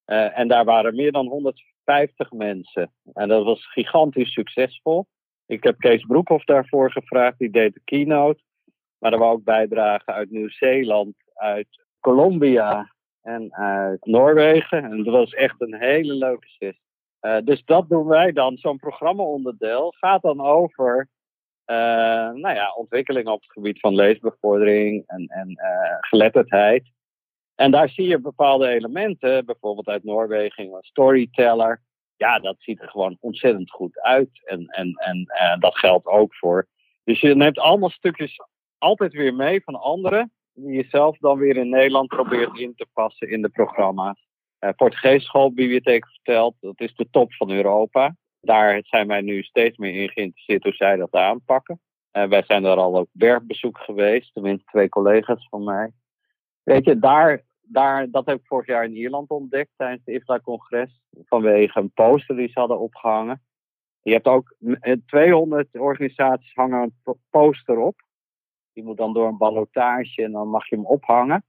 en 0.06 0.48
daar 0.48 0.66
waren 0.66 0.96
meer 0.96 1.12
dan 1.12 1.28
150 1.28 2.32
mensen. 2.32 2.92
En 3.14 3.28
dat 3.28 3.44
was 3.44 3.72
gigantisch 3.72 4.34
succesvol. 4.34 5.08
Ik 5.46 5.64
heb 5.64 5.80
Kees 5.80 6.06
Broekhoff 6.06 6.44
daarvoor 6.44 6.92
gevraagd, 6.92 7.38
die 7.38 7.50
deed 7.50 7.74
de 7.74 7.82
keynote. 7.84 8.42
Maar 9.00 9.14
er 9.14 9.20
waren 9.20 9.34
ook 9.34 9.44
bijdragen 9.44 10.14
uit 10.14 10.32
Nieuw-Zeeland, 10.32 11.16
uit 11.34 11.86
Colombia 12.00 12.94
en 13.22 13.54
uit 13.54 14.06
Noorwegen. 14.06 14.84
En 14.84 15.04
dat 15.04 15.14
was 15.14 15.34
echt 15.34 15.62
een 15.62 15.76
hele 15.76 16.14
leuke 16.14 16.48
sessie. 16.48 16.88
Uh, 17.22 17.38
dus 17.44 17.66
dat 17.66 17.90
doen 17.90 18.08
wij 18.08 18.32
dan. 18.32 18.58
Zo'n 18.58 18.78
programmaonderdeel 18.78 19.94
gaat 19.98 20.22
dan 20.22 20.42
over 20.42 21.10
uh, 21.66 21.76
nou 22.42 22.56
ja, 22.56 22.74
ontwikkelingen 22.74 23.32
op 23.32 23.42
het 23.42 23.52
gebied 23.52 23.80
van 23.80 23.96
leesbevordering 23.96 25.04
en, 25.08 25.28
en 25.28 25.50
uh, 25.50 25.98
geletterdheid. 26.00 26.92
En 27.56 27.72
daar 27.72 27.90
zie 27.90 28.08
je 28.08 28.20
bepaalde 28.20 28.68
elementen, 28.68 29.46
bijvoorbeeld 29.46 29.88
uit 29.88 30.04
Noorwegen, 30.04 30.64
een 30.64 30.78
storyteller. 30.82 31.82
Ja, 32.16 32.40
dat 32.40 32.56
ziet 32.60 32.82
er 32.82 32.90
gewoon 32.90 33.18
ontzettend 33.20 33.72
goed 33.72 34.00
uit. 34.00 34.30
En, 34.46 34.68
en, 34.68 34.94
en 34.94 35.28
dat 35.60 35.78
geldt 35.78 36.06
ook 36.06 36.36
voor. 36.36 36.68
Dus 37.04 37.20
je 37.20 37.36
neemt 37.36 37.60
allemaal 37.60 37.90
stukjes 37.90 38.40
altijd 38.80 39.14
weer 39.14 39.36
mee 39.36 39.64
van 39.64 39.76
anderen, 39.76 40.32
die 40.54 40.72
je 40.72 40.86
zelf 40.90 41.18
dan 41.18 41.38
weer 41.38 41.58
in 41.58 41.70
Nederland 41.70 42.08
probeert 42.08 42.58
in 42.58 42.76
te 42.76 42.86
passen 42.94 43.30
in 43.30 43.42
de 43.42 43.50
programma's. 43.50 44.28
Uh, 44.60 44.70
Portugees 44.76 45.24
schoolbibliotheek 45.24 46.08
verteld, 46.08 46.56
dat 46.60 46.80
is 46.80 46.96
de 46.96 47.08
top 47.12 47.34
van 47.34 47.52
Europa. 47.52 48.16
Daar 48.42 48.80
zijn 48.84 49.08
wij 49.08 49.22
nu 49.22 49.44
steeds 49.44 49.78
meer 49.78 50.02
in 50.02 50.10
geïnteresseerd 50.10 50.64
hoe 50.64 50.74
zij 50.74 50.96
dat 50.96 51.14
aanpakken. 51.14 51.80
Uh, 52.14 52.24
wij 52.28 52.44
zijn 52.44 52.64
daar 52.64 52.78
al 52.78 52.92
op 52.92 53.10
werkbezoek 53.12 53.78
geweest, 53.78 54.34
tenminste 54.34 54.66
twee 54.66 54.90
collega's 54.90 55.48
van 55.50 55.64
mij. 55.64 55.92
Weet 56.64 56.86
je, 56.86 57.00
daar, 57.00 57.44
daar, 57.62 58.10
dat 58.10 58.26
heb 58.26 58.38
ik 58.38 58.46
vorig 58.46 58.68
jaar 58.68 58.84
in 58.84 58.96
Ierland 58.96 59.30
ontdekt 59.30 59.70
tijdens 59.76 60.02
het 60.06 60.16
IFLA-congres. 60.16 61.02
Vanwege 61.26 61.80
een 61.80 61.92
poster 61.92 62.36
die 62.36 62.50
ze 62.50 62.60
hadden 62.60 62.80
opgehangen. 62.80 63.42
Je 64.02 64.12
hebt 64.12 64.28
ook 64.28 64.56
200 65.06 65.68
eh, 65.72 65.82
organisaties 65.82 66.54
hangen 66.54 66.94
een 67.04 67.16
poster 67.30 67.78
op. 67.78 68.08
Die 68.80 68.88
moet 68.88 68.98
dan 68.98 69.14
door 69.14 69.28
een 69.28 69.38
ballotage 69.38 70.24
en 70.24 70.32
dan 70.32 70.48
mag 70.48 70.70
je 70.70 70.76
hem 70.76 70.86
ophangen. 70.86 71.44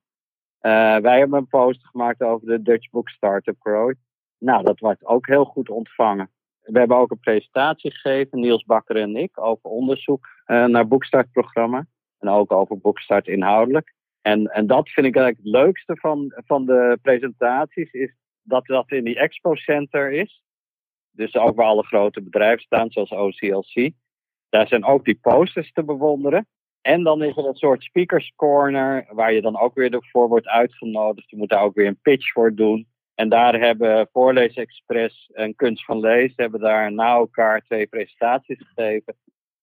Uh, 0.62 0.96
wij 0.96 1.18
hebben 1.18 1.38
een 1.38 1.46
post 1.46 1.86
gemaakt 1.86 2.22
over 2.22 2.46
de 2.46 2.62
Dutch 2.62 2.90
Book 2.90 3.08
Startup 3.08 3.56
Growth. 3.58 3.96
Nou, 4.38 4.64
dat 4.64 4.78
wordt 4.78 5.04
ook 5.04 5.26
heel 5.26 5.44
goed 5.44 5.68
ontvangen. 5.68 6.30
We 6.60 6.78
hebben 6.78 6.96
ook 6.96 7.10
een 7.10 7.20
presentatie 7.20 7.90
gegeven, 7.90 8.40
Niels 8.40 8.64
Bakker 8.64 8.96
en 8.96 9.16
ik, 9.16 9.40
over 9.40 9.70
onderzoek 9.70 10.28
uh, 10.46 10.64
naar 10.64 10.88
Boekstartprogramma. 10.88 11.86
En 12.18 12.28
ook 12.28 12.52
over 12.52 12.78
Boekstart 12.78 13.26
inhoudelijk. 13.26 13.94
En, 14.20 14.46
en 14.46 14.66
dat 14.66 14.88
vind 14.88 15.06
ik 15.06 15.16
eigenlijk 15.16 15.44
het 15.44 15.62
leukste 15.64 15.96
van, 15.96 16.32
van 16.46 16.66
de 16.66 16.98
presentaties, 17.02 17.92
is 17.92 18.14
dat 18.42 18.66
dat 18.66 18.90
in 18.90 19.04
die 19.04 19.18
Expo 19.18 19.54
Center 19.54 20.12
is. 20.12 20.42
Dus 21.10 21.36
ook 21.36 21.56
waar 21.56 21.66
alle 21.66 21.86
grote 21.86 22.22
bedrijven 22.22 22.62
staan, 22.62 22.90
zoals 22.90 23.10
OCLC. 23.10 23.90
Daar 24.48 24.66
zijn 24.68 24.84
ook 24.84 25.04
die 25.04 25.18
posters 25.20 25.72
te 25.72 25.84
bewonderen. 25.84 26.46
En 26.80 27.02
dan 27.02 27.22
is 27.22 27.36
er 27.36 27.46
een 27.46 27.54
soort 27.54 27.82
speakers 27.82 28.32
corner, 28.36 29.06
waar 29.10 29.32
je 29.32 29.40
dan 29.40 29.58
ook 29.58 29.74
weer 29.74 30.06
voor 30.10 30.28
wordt 30.28 30.48
uitgenodigd. 30.48 31.30
Je 31.30 31.36
moet 31.36 31.48
daar 31.48 31.62
ook 31.62 31.74
weer 31.74 31.86
een 31.86 32.00
pitch 32.02 32.32
voor 32.32 32.54
doen. 32.54 32.88
En 33.14 33.28
daar 33.28 33.60
hebben 33.60 34.08
Voorlees 34.12 34.54
Express 34.54 35.30
en 35.32 35.54
Kunst 35.54 35.84
van 35.84 36.00
Lezen 36.00 36.34
hebben 36.36 36.60
daar 36.60 36.92
na 36.92 37.14
elkaar 37.14 37.60
twee 37.60 37.86
presentaties 37.86 38.58
gegeven. 38.58 39.16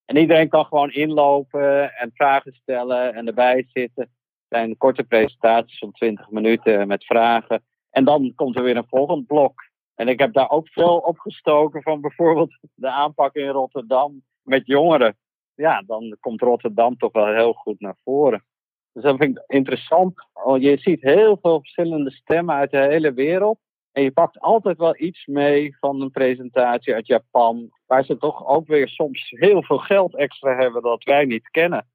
En 0.04 0.16
iedereen 0.16 0.48
kan 0.48 0.64
gewoon 0.64 0.90
inlopen 0.90 1.94
en 1.94 2.10
vragen 2.14 2.52
stellen 2.52 3.14
en 3.14 3.26
erbij 3.26 3.66
zitten. 3.72 4.02
Het 4.02 4.58
zijn 4.58 4.76
korte 4.76 5.04
presentaties 5.04 5.78
van 5.78 5.92
20 5.92 6.30
minuten 6.30 6.88
met 6.88 7.04
vragen. 7.04 7.64
En 7.90 8.04
dan 8.04 8.32
komt 8.34 8.56
er 8.56 8.62
weer 8.62 8.76
een 8.76 8.88
volgend 8.88 9.26
blok. 9.26 9.68
En 9.94 10.08
ik 10.08 10.18
heb 10.18 10.32
daar 10.32 10.50
ook 10.50 10.68
veel 10.68 10.96
opgestoken 10.96 11.82
van 11.82 12.00
bijvoorbeeld 12.00 12.58
de 12.74 12.90
aanpak 12.90 13.34
in 13.34 13.48
Rotterdam 13.48 14.22
met 14.42 14.66
jongeren 14.66 15.16
ja, 15.58 15.82
dan 15.86 16.16
komt 16.20 16.40
Rotterdam 16.40 16.96
toch 16.96 17.12
wel 17.12 17.34
heel 17.34 17.52
goed 17.52 17.80
naar 17.80 17.96
voren. 18.04 18.44
Dus 18.92 19.02
dat 19.02 19.16
vind 19.16 19.38
ik 19.38 19.44
interessant. 19.46 20.26
Oh, 20.32 20.60
je 20.60 20.76
ziet 20.76 21.02
heel 21.02 21.38
veel 21.40 21.58
verschillende 21.58 22.10
stemmen 22.10 22.54
uit 22.54 22.70
de 22.70 22.78
hele 22.78 23.12
wereld. 23.12 23.58
En 23.92 24.02
je 24.02 24.10
pakt 24.12 24.40
altijd 24.40 24.78
wel 24.78 25.00
iets 25.00 25.26
mee 25.26 25.76
van 25.78 26.00
een 26.00 26.10
presentatie 26.10 26.94
uit 26.94 27.06
Japan, 27.06 27.70
waar 27.86 28.04
ze 28.04 28.16
toch 28.16 28.46
ook 28.46 28.66
weer 28.66 28.88
soms 28.88 29.30
heel 29.30 29.62
veel 29.62 29.78
geld 29.78 30.16
extra 30.16 30.56
hebben 30.56 30.82
dat 30.82 31.04
wij 31.04 31.24
niet 31.24 31.50
kennen. 31.50 31.86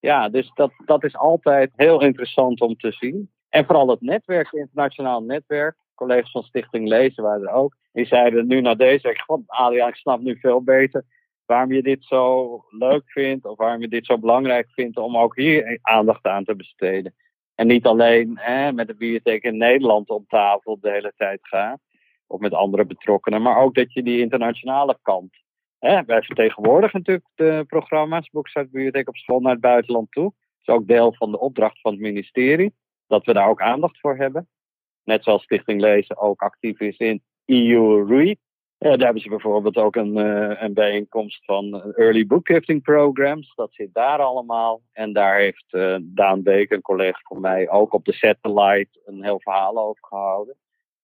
Ja, 0.00 0.28
dus 0.28 0.50
dat, 0.54 0.72
dat 0.84 1.04
is 1.04 1.16
altijd 1.16 1.70
heel 1.74 2.02
interessant 2.02 2.60
om 2.60 2.76
te 2.76 2.92
zien. 2.92 3.30
En 3.48 3.64
vooral 3.64 3.88
het 3.88 4.00
netwerk, 4.00 4.50
het 4.50 4.60
internationaal 4.60 5.22
netwerk. 5.22 5.76
Collega's 5.94 6.30
van 6.30 6.42
Stichting 6.42 6.88
Lezen 6.88 7.22
waren 7.22 7.46
er 7.46 7.54
ook. 7.54 7.76
Die 7.92 8.06
zeiden 8.06 8.46
nu 8.46 8.60
naar 8.60 8.76
deze, 8.76 9.08
ik, 9.08 9.24
Adriaan, 9.46 9.88
ik 9.88 9.94
snap 9.94 10.20
nu 10.20 10.38
veel 10.40 10.62
beter 10.62 11.04
waarom 11.46 11.72
je 11.72 11.82
dit 11.82 12.04
zo 12.04 12.64
leuk 12.70 13.10
vindt 13.10 13.44
of 13.44 13.56
waarom 13.56 13.80
je 13.80 13.88
dit 13.88 14.06
zo 14.06 14.18
belangrijk 14.18 14.70
vindt 14.70 14.96
om 14.96 15.16
ook 15.16 15.36
hier 15.36 15.78
aandacht 15.82 16.24
aan 16.24 16.44
te 16.44 16.56
besteden. 16.56 17.14
En 17.54 17.66
niet 17.66 17.86
alleen 17.86 18.38
hè, 18.38 18.72
met 18.72 18.86
de 18.86 18.94
bibliotheek 18.94 19.42
in 19.42 19.56
Nederland 19.56 20.08
op 20.10 20.28
tafel 20.28 20.78
de 20.80 20.90
hele 20.90 21.12
tijd 21.16 21.38
gaan, 21.42 21.78
of 22.26 22.40
met 22.40 22.54
andere 22.54 22.84
betrokkenen, 22.84 23.42
maar 23.42 23.58
ook 23.58 23.74
dat 23.74 23.92
je 23.92 24.02
die 24.02 24.20
internationale 24.20 24.98
kant. 25.02 25.34
Hè, 25.78 26.04
wij 26.04 26.22
vertegenwoordigen 26.22 26.98
natuurlijk 26.98 27.28
de 27.34 27.64
programma's 27.66 28.30
Boekstart 28.30 28.70
Bibliotheek 28.70 29.08
op 29.08 29.16
school 29.16 29.40
naar 29.40 29.52
het 29.52 29.60
buitenland 29.60 30.10
toe. 30.10 30.32
is 30.60 30.74
ook 30.74 30.86
deel 30.86 31.12
van 31.12 31.30
de 31.30 31.38
opdracht 31.38 31.80
van 31.80 31.92
het 31.92 32.00
ministerie, 32.00 32.74
dat 33.06 33.24
we 33.24 33.32
daar 33.32 33.48
ook 33.48 33.60
aandacht 33.60 34.00
voor 34.00 34.16
hebben. 34.16 34.48
Net 35.04 35.24
zoals 35.24 35.42
Stichting 35.42 35.80
Lezen 35.80 36.16
ook 36.16 36.42
actief 36.42 36.80
is 36.80 36.96
in 36.96 37.22
EU 37.44 38.06
Read. 38.06 38.36
Uh, 38.78 38.90
daar 38.90 38.98
hebben 38.98 39.22
ze 39.22 39.28
bijvoorbeeld 39.28 39.76
ook 39.76 39.96
een, 39.96 40.16
uh, 40.16 40.62
een 40.62 40.74
bijeenkomst 40.74 41.44
van 41.44 41.92
early 41.94 42.26
book 42.26 42.46
gifting 42.46 42.82
programs. 42.82 43.54
Dat 43.54 43.74
zit 43.74 43.94
daar 43.94 44.18
allemaal. 44.18 44.82
En 44.92 45.12
daar 45.12 45.38
heeft 45.38 45.76
Daan 46.02 46.42
Beek, 46.42 46.70
een 46.70 46.82
collega 46.82 47.18
van 47.22 47.40
mij, 47.40 47.70
ook 47.70 47.92
op 47.92 48.04
de 48.04 48.12
satellite 48.12 49.00
een 49.04 49.24
heel 49.24 49.40
verhaal 49.40 49.78
over 49.78 50.04
gehouden. 50.04 50.56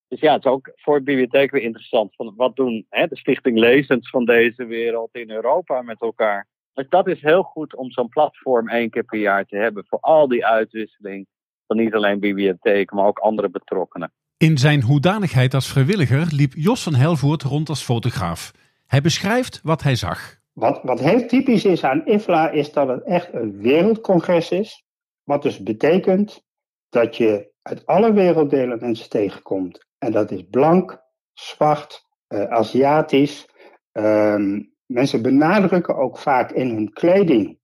Dus 0.08 0.20
ja, 0.20 0.32
het 0.32 0.44
is 0.44 0.50
ook 0.50 0.72
voor 0.74 0.98
de 0.98 1.04
bibliotheek 1.04 1.50
weer 1.50 1.62
interessant. 1.62 2.14
Van 2.14 2.34
wat 2.36 2.56
doen 2.56 2.86
hè, 2.88 3.06
de 3.06 3.16
Stichting 3.16 3.58
Lezend 3.58 4.08
van 4.08 4.24
deze 4.24 4.64
wereld 4.64 5.14
in 5.14 5.30
Europa 5.30 5.82
met 5.82 6.00
elkaar? 6.00 6.46
Dus 6.74 6.88
dat 6.88 7.08
is 7.08 7.20
heel 7.20 7.42
goed 7.42 7.76
om 7.76 7.90
zo'n 7.90 8.08
platform 8.08 8.68
één 8.68 8.90
keer 8.90 9.04
per 9.04 9.18
jaar 9.18 9.44
te 9.44 9.56
hebben 9.56 9.84
voor 9.86 10.00
al 10.00 10.28
die 10.28 10.46
uitwisseling 10.46 11.26
van 11.66 11.76
niet 11.76 11.94
alleen 11.94 12.20
bibliotheken, 12.20 12.96
maar 12.96 13.06
ook 13.06 13.18
andere 13.18 13.50
betrokkenen. 13.50 14.12
In 14.42 14.58
zijn 14.58 14.82
hoedanigheid 14.82 15.54
als 15.54 15.68
vrijwilliger 15.68 16.26
liep 16.30 16.52
Jos 16.54 16.82
van 16.82 16.94
Helvoort 16.94 17.42
rond 17.42 17.68
als 17.68 17.82
fotograaf. 17.82 18.52
Hij 18.86 19.00
beschrijft 19.00 19.60
wat 19.62 19.82
hij 19.82 19.94
zag. 19.94 20.36
Wat, 20.52 20.80
wat 20.82 21.00
heel 21.00 21.26
typisch 21.26 21.64
is 21.64 21.84
aan 21.84 22.06
IFLA 22.06 22.50
is 22.50 22.72
dat 22.72 22.88
het 22.88 23.04
echt 23.04 23.32
een 23.32 23.60
wereldcongres 23.60 24.50
is. 24.50 24.84
Wat 25.24 25.42
dus 25.42 25.62
betekent 25.62 26.44
dat 26.88 27.16
je 27.16 27.50
uit 27.62 27.86
alle 27.86 28.12
werelddelen 28.12 28.78
mensen 28.80 29.08
tegenkomt. 29.08 29.86
En 29.98 30.12
dat 30.12 30.30
is 30.30 30.44
blank, 30.50 31.02
zwart, 31.32 32.06
uh, 32.28 32.44
Aziatisch. 32.44 33.48
Uh, 33.92 34.58
mensen 34.86 35.22
benadrukken 35.22 35.96
ook 35.96 36.18
vaak 36.18 36.50
in 36.50 36.68
hun 36.68 36.92
kleding 36.92 37.58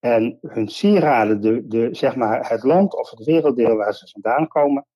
en 0.00 0.38
hun 0.40 0.68
sieraden 0.68 1.40
de, 1.40 1.66
de, 1.66 1.88
zeg 1.92 2.16
maar 2.16 2.48
het 2.48 2.62
land 2.62 2.96
of 2.96 3.10
het 3.10 3.24
werelddeel 3.24 3.76
waar 3.76 3.94
ze 3.94 4.08
vandaan 4.08 4.48
komen. 4.48 4.86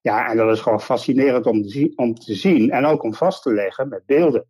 Ja, 0.00 0.28
en 0.30 0.36
dat 0.36 0.52
is 0.52 0.60
gewoon 0.60 0.80
fascinerend 0.80 1.46
om 1.46 1.62
te, 1.62 1.68
zien, 1.68 1.92
om 1.96 2.14
te 2.14 2.34
zien 2.34 2.70
en 2.70 2.84
ook 2.84 3.02
om 3.02 3.14
vast 3.14 3.42
te 3.42 3.52
leggen 3.52 3.88
met 3.88 4.06
beelden. 4.06 4.46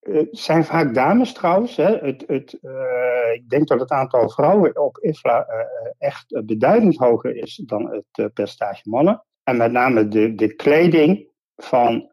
Het 0.00 0.28
zijn 0.30 0.64
vaak 0.64 0.94
dames 0.94 1.32
trouwens. 1.32 1.76
Hè. 1.76 1.96
Het, 1.96 2.24
het, 2.26 2.58
uh, 2.62 3.32
ik 3.34 3.48
denk 3.48 3.68
dat 3.68 3.80
het 3.80 3.90
aantal 3.90 4.28
vrouwen 4.28 4.80
op 4.80 4.98
IFLA 4.98 5.46
uh, 5.48 5.90
echt 5.98 6.42
beduidend 6.46 6.96
hoger 6.96 7.36
is 7.36 7.62
dan 7.66 7.90
het 7.90 8.32
percentage 8.32 8.82
mannen. 8.88 9.24
En 9.42 9.56
met 9.56 9.72
name 9.72 10.08
de, 10.08 10.34
de 10.34 10.54
kleding 10.54 11.30
van 11.56 12.10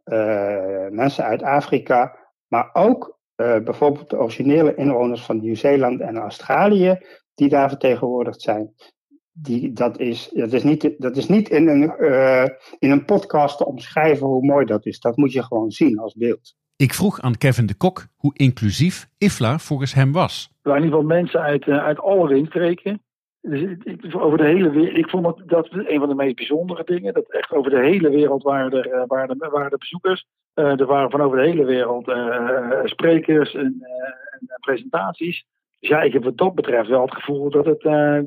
mensen 0.90 1.24
uit 1.24 1.44
Afrika, 1.44 2.18
maar 2.48 2.70
ook 2.74 3.20
bijvoorbeeld 3.36 4.10
de 4.10 4.18
originele 4.18 4.76
inwoners 4.76 5.26
van 5.26 5.40
Nieuw-Zeeland 5.40 6.02
en 6.02 6.18
Australië, 6.18 6.98
die 7.34 7.50
daar 7.50 7.70
vertegenwoordigd 7.70 8.42
zijn. 8.42 8.74
Die, 9.42 9.74
dat, 9.74 10.00
is, 10.00 10.30
dat 10.34 10.54
is 10.54 10.64
niet, 10.64 10.96
dat 10.98 11.18
is 11.18 11.28
niet 11.28 11.50
in, 11.50 11.68
een, 11.68 11.94
uh, 12.00 12.46
in 12.80 12.92
een 12.92 13.06
podcast 13.06 13.58
te 13.58 13.66
omschrijven 13.66 14.28
hoe 14.28 14.46
mooi 14.46 14.66
dat 14.66 14.86
is. 14.86 15.00
Dat 15.00 15.18
moet 15.18 15.34
je 15.34 15.44
gewoon 15.44 15.72
zien 15.72 16.00
als 16.00 16.14
beeld. 16.14 16.56
Ik 16.76 16.94
vroeg 16.94 17.22
aan 17.22 17.38
Kevin 17.38 17.66
de 17.66 17.78
Kok 17.78 18.08
hoe 18.16 18.32
inclusief 18.34 19.08
IFLA 19.18 19.58
volgens 19.58 19.94
hem 19.94 20.12
was. 20.12 20.50
Er 20.52 20.70
waren 20.70 20.84
in 20.84 20.86
ieder 20.86 21.00
geval 21.00 21.18
mensen 21.18 21.42
uit, 21.42 21.66
uh, 21.68 21.84
uit 21.84 22.00
alle 22.00 22.28
windstreken. 22.28 23.02
Dus, 23.42 24.14
over 24.14 24.38
de 24.38 24.46
hele 24.46 24.70
wereld. 24.70 24.98
Ik 24.98 25.10
vond 25.10 25.24
dat, 25.24 25.42
dat 25.46 25.68
een 25.72 26.00
van 26.00 26.10
de 26.10 26.16
meest 26.16 26.36
bijzondere 26.36 26.84
dingen. 26.84 27.14
Dat 27.14 27.32
echt 27.32 27.52
over 27.52 27.72
de 27.72 27.80
hele 27.80 28.10
wereld 28.10 28.44
waren 28.44 28.72
er, 28.72 28.88
uh, 28.88 29.04
waren 29.08 29.40
er, 29.40 29.50
waren 29.50 29.72
er 29.72 29.78
bezoekers. 29.78 30.26
er 30.54 30.86
waren 30.86 31.12
van 31.12 31.22
over 31.22 31.38
de 31.38 31.48
hele 31.48 31.66
wereld 31.66 32.12
sprekers 32.84 33.54
en, 33.54 33.78
en 34.30 34.48
presentaties. 34.60 35.46
Dus 35.80 35.90
ja, 35.90 36.02
ik 36.02 36.14
heb 36.14 36.24
wat 36.24 36.38
dat 36.38 36.56
betreft 36.56 36.90
wel 36.90 37.02
het 37.02 37.16
gevoel 37.16 37.50
dat 37.50 37.66
het, 37.66 37.84
uh, 37.84 38.20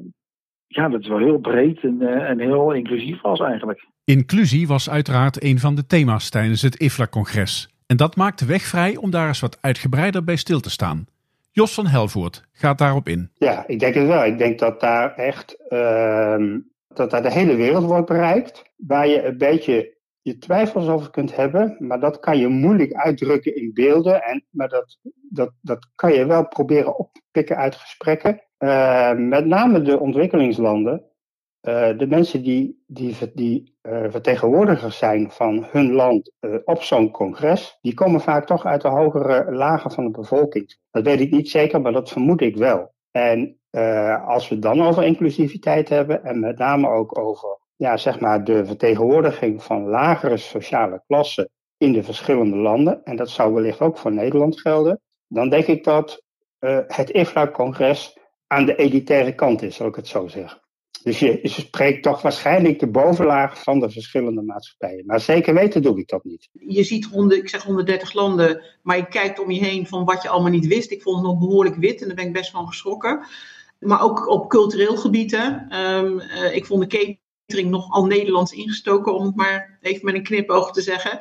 ja, 0.75 0.89
dat 0.89 1.01
het 1.01 1.09
wel 1.09 1.19
heel 1.19 1.39
breed 1.39 1.83
en, 1.83 1.99
uh, 2.01 2.09
en 2.09 2.39
heel 2.39 2.73
inclusief 2.73 3.21
was 3.21 3.41
eigenlijk. 3.41 3.87
Inclusie 4.05 4.67
was 4.67 4.91
uiteraard 4.91 5.45
een 5.45 5.59
van 5.59 5.75
de 5.75 5.87
thema's 5.87 6.31
tijdens 6.31 6.63
het 6.63 6.75
IFLA-congres. 6.75 7.69
En 7.87 7.97
dat 7.97 8.17
maakt 8.17 8.39
de 8.39 8.47
weg 8.47 8.63
vrij 8.63 8.97
om 8.97 9.11
daar 9.11 9.29
eens 9.29 9.41
wat 9.41 9.59
uitgebreider 9.61 10.25
bij 10.25 10.37
stil 10.37 10.61
te 10.61 10.71
staan. 10.71 11.07
Jos 11.51 11.75
van 11.75 11.87
Helvoort 11.87 12.45
gaat 12.53 12.79
daarop 12.79 13.09
in. 13.09 13.31
Ja, 13.35 13.65
ik 13.67 13.81
denk 13.81 13.95
het 13.95 14.07
wel. 14.07 14.25
Ik 14.25 14.39
denk 14.39 14.59
dat 14.59 14.81
daar 14.81 15.15
echt 15.15 15.57
uh, 15.69 16.57
dat 16.89 17.11
daar 17.11 17.23
de 17.23 17.33
hele 17.33 17.55
wereld 17.55 17.85
wordt 17.85 18.07
bereikt. 18.07 18.63
Waar 18.77 19.09
je 19.09 19.25
een 19.25 19.39
beetje 19.39 19.97
je 20.23 20.39
twijfels 20.39 20.89
over 20.89 21.11
kunt 21.11 21.37
hebben, 21.37 21.77
maar 21.79 22.01
dat 22.01 22.19
kan 22.19 22.39
je 22.39 22.49
moeilijk 22.49 22.93
uitdrukken 22.93 23.57
in 23.57 23.71
beelden. 23.75 24.23
En, 24.23 24.45
maar 24.51 24.69
dat, 24.69 24.99
dat, 25.31 25.53
dat 25.61 25.89
kan 25.95 26.13
je 26.13 26.27
wel 26.27 26.49
proberen 26.49 26.99
oppikken 26.99 27.57
uit 27.57 27.75
gesprekken. 27.75 28.41
Uh, 28.63 29.13
met 29.13 29.47
name 29.47 29.83
de 29.83 29.99
ontwikkelingslanden, 29.99 31.05
uh, 31.69 31.99
de 31.99 32.07
mensen 32.07 32.43
die, 32.43 32.83
die, 32.87 33.17
die 33.35 33.79
uh, 33.83 34.05
vertegenwoordigers 34.09 34.99
zijn 34.99 35.31
van 35.31 35.67
hun 35.71 35.93
land 35.93 36.33
op 36.65 36.83
zo'n 36.83 37.11
congres, 37.11 37.79
die 37.81 37.95
komen 37.95 38.21
vaak 38.21 38.47
toch 38.47 38.67
uit 38.67 38.81
de 38.81 38.89
hogere 38.89 39.53
lagen 39.53 39.91
van 39.91 40.05
de 40.05 40.11
bevolking. 40.11 40.79
Dat 40.91 41.05
weet 41.05 41.21
ik 41.21 41.31
niet 41.31 41.49
zeker, 41.49 41.81
maar 41.81 41.93
dat 41.93 42.11
vermoed 42.11 42.41
ik 42.41 42.57
wel. 42.57 42.95
En 43.11 43.59
als 44.27 44.49
we 44.49 44.59
dan 44.59 44.83
over 44.83 45.05
inclusiviteit 45.05 45.89
hebben 45.89 46.25
en 46.25 46.41
met 46.41 46.59
name 46.59 46.89
ook 46.89 47.19
over 47.19 47.59
ja, 47.77 47.97
zeg 47.97 48.21
maar 48.21 48.45
de 48.45 48.67
vertegenwoordiging 48.67 49.63
van 49.63 49.89
lagere 49.89 50.37
sociale 50.37 51.03
klassen 51.07 51.51
in 51.77 51.93
de 51.93 52.03
verschillende 52.03 52.57
landen, 52.57 53.05
en 53.05 53.17
dat 53.17 53.31
zou 53.31 53.55
wellicht 53.55 53.81
ook 53.81 53.99
voor 53.99 54.13
Nederland 54.13 54.61
gelden, 54.61 55.01
dan 55.27 55.49
denk 55.49 55.67
ik 55.67 55.85
dat 55.85 56.23
het 56.87 57.11
IFLA-congres 57.11 58.21
aan 58.53 58.65
de 58.65 58.77
elitaire 58.77 59.35
kant 59.35 59.63
is, 59.63 59.77
zal 59.77 59.87
ik 59.87 59.95
het 59.95 60.09
zo 60.09 60.29
zeggen. 60.29 60.61
Dus 61.03 61.19
je, 61.19 61.41
spreekt 61.43 62.03
toch 62.03 62.23
waarschijnlijk 62.23 62.79
de 62.79 62.87
bovenlaag 62.87 63.63
van 63.63 63.81
de 63.81 63.91
verschillende 63.91 64.43
maatschappijen. 64.43 65.07
Maar 65.07 65.21
zeker 65.21 65.55
weten 65.55 65.83
doe 65.83 65.99
ik 65.99 66.09
dat 66.09 66.25
niet. 66.25 66.49
Je 66.53 66.85
ziet, 66.85 67.05
100, 67.05 67.41
ik 67.41 67.49
zeg 67.49 67.63
130 67.63 68.13
landen, 68.13 68.63
maar 68.83 68.97
je 68.97 69.09
kijkt 69.09 69.41
om 69.41 69.51
je 69.51 69.65
heen 69.65 69.87
van 69.87 70.05
wat 70.05 70.23
je 70.23 70.29
allemaal 70.29 70.51
niet 70.51 70.67
wist. 70.67 70.91
Ik 70.91 71.03
vond 71.03 71.17
het 71.17 71.27
nog 71.27 71.39
behoorlijk 71.39 71.77
wit 71.77 72.01
en 72.01 72.07
daar 72.07 72.17
ben 72.17 72.27
ik 72.27 72.33
best 72.33 72.51
van 72.51 72.67
geschrokken. 72.67 73.27
Maar 73.79 74.03
ook 74.03 74.29
op 74.29 74.49
cultureel 74.49 74.97
gebieden. 74.97 75.77
Um, 75.77 76.21
uh, 76.21 76.55
ik 76.55 76.67
vond 76.67 76.91
de 76.91 77.17
catering 77.47 77.71
nogal 77.71 78.07
Nederlands 78.07 78.53
ingestoken, 78.53 79.15
om 79.15 79.25
het 79.25 79.37
maar 79.37 79.79
even 79.81 80.05
met 80.05 80.15
een 80.15 80.23
knipoog 80.23 80.73
te 80.73 80.83
zeggen. 80.83 81.21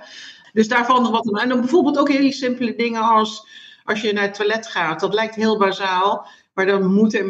Dus 0.53 0.67
daar 0.67 0.85
valt 0.85 1.01
nog 1.01 1.11
wat. 1.11 1.41
En 1.41 1.49
dan 1.49 1.59
bijvoorbeeld 1.59 1.97
ook 1.97 2.09
hele 2.09 2.31
simpele 2.31 2.75
dingen 2.75 3.01
als 3.01 3.45
als 3.83 4.01
je 4.01 4.13
naar 4.13 4.23
het 4.23 4.33
toilet 4.33 4.67
gaat. 4.67 4.99
Dat 4.99 5.13
lijkt 5.13 5.35
heel 5.35 5.57
bazaal, 5.57 6.27
maar 6.53 6.65
dan 6.65 6.93
moet 6.93 7.13
er 7.13 7.25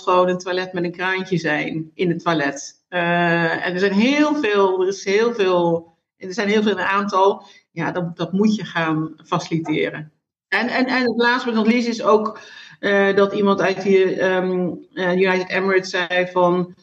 gewoon 0.00 0.28
een 0.28 0.38
toilet 0.38 0.72
met 0.72 0.84
een 0.84 0.92
kraantje 0.92 1.38
zijn 1.38 1.90
in 1.94 2.08
het 2.08 2.22
toilet. 2.22 2.84
Uh, 2.88 3.66
en 3.66 3.72
er 3.72 3.78
zijn 3.78 3.92
heel 3.92 4.34
veel, 4.34 4.82
er 4.82 4.88
is 4.88 5.04
heel 5.04 5.34
veel, 5.34 5.92
er 6.16 6.34
zijn 6.34 6.48
heel 6.48 6.62
veel 6.62 6.72
een 6.72 6.78
aantal. 6.78 7.46
Ja, 7.70 7.92
dat, 7.92 8.16
dat 8.16 8.32
moet 8.32 8.54
je 8.54 8.64
gaan 8.64 9.14
faciliteren. 9.24 10.12
En, 10.48 10.68
en, 10.68 10.86
en 10.86 11.02
het 11.02 11.16
laatste 11.16 11.48
maar 11.48 11.56
nog 11.56 11.66
least 11.66 11.88
is 11.88 12.02
ook 12.02 12.40
uh, 12.80 13.16
dat 13.16 13.32
iemand 13.32 13.60
uit 13.60 13.82
de 13.82 14.24
um, 14.24 14.86
uh, 14.92 15.12
United 15.12 15.50
Emirates 15.50 15.90
zei 15.90 16.26
van 16.26 16.74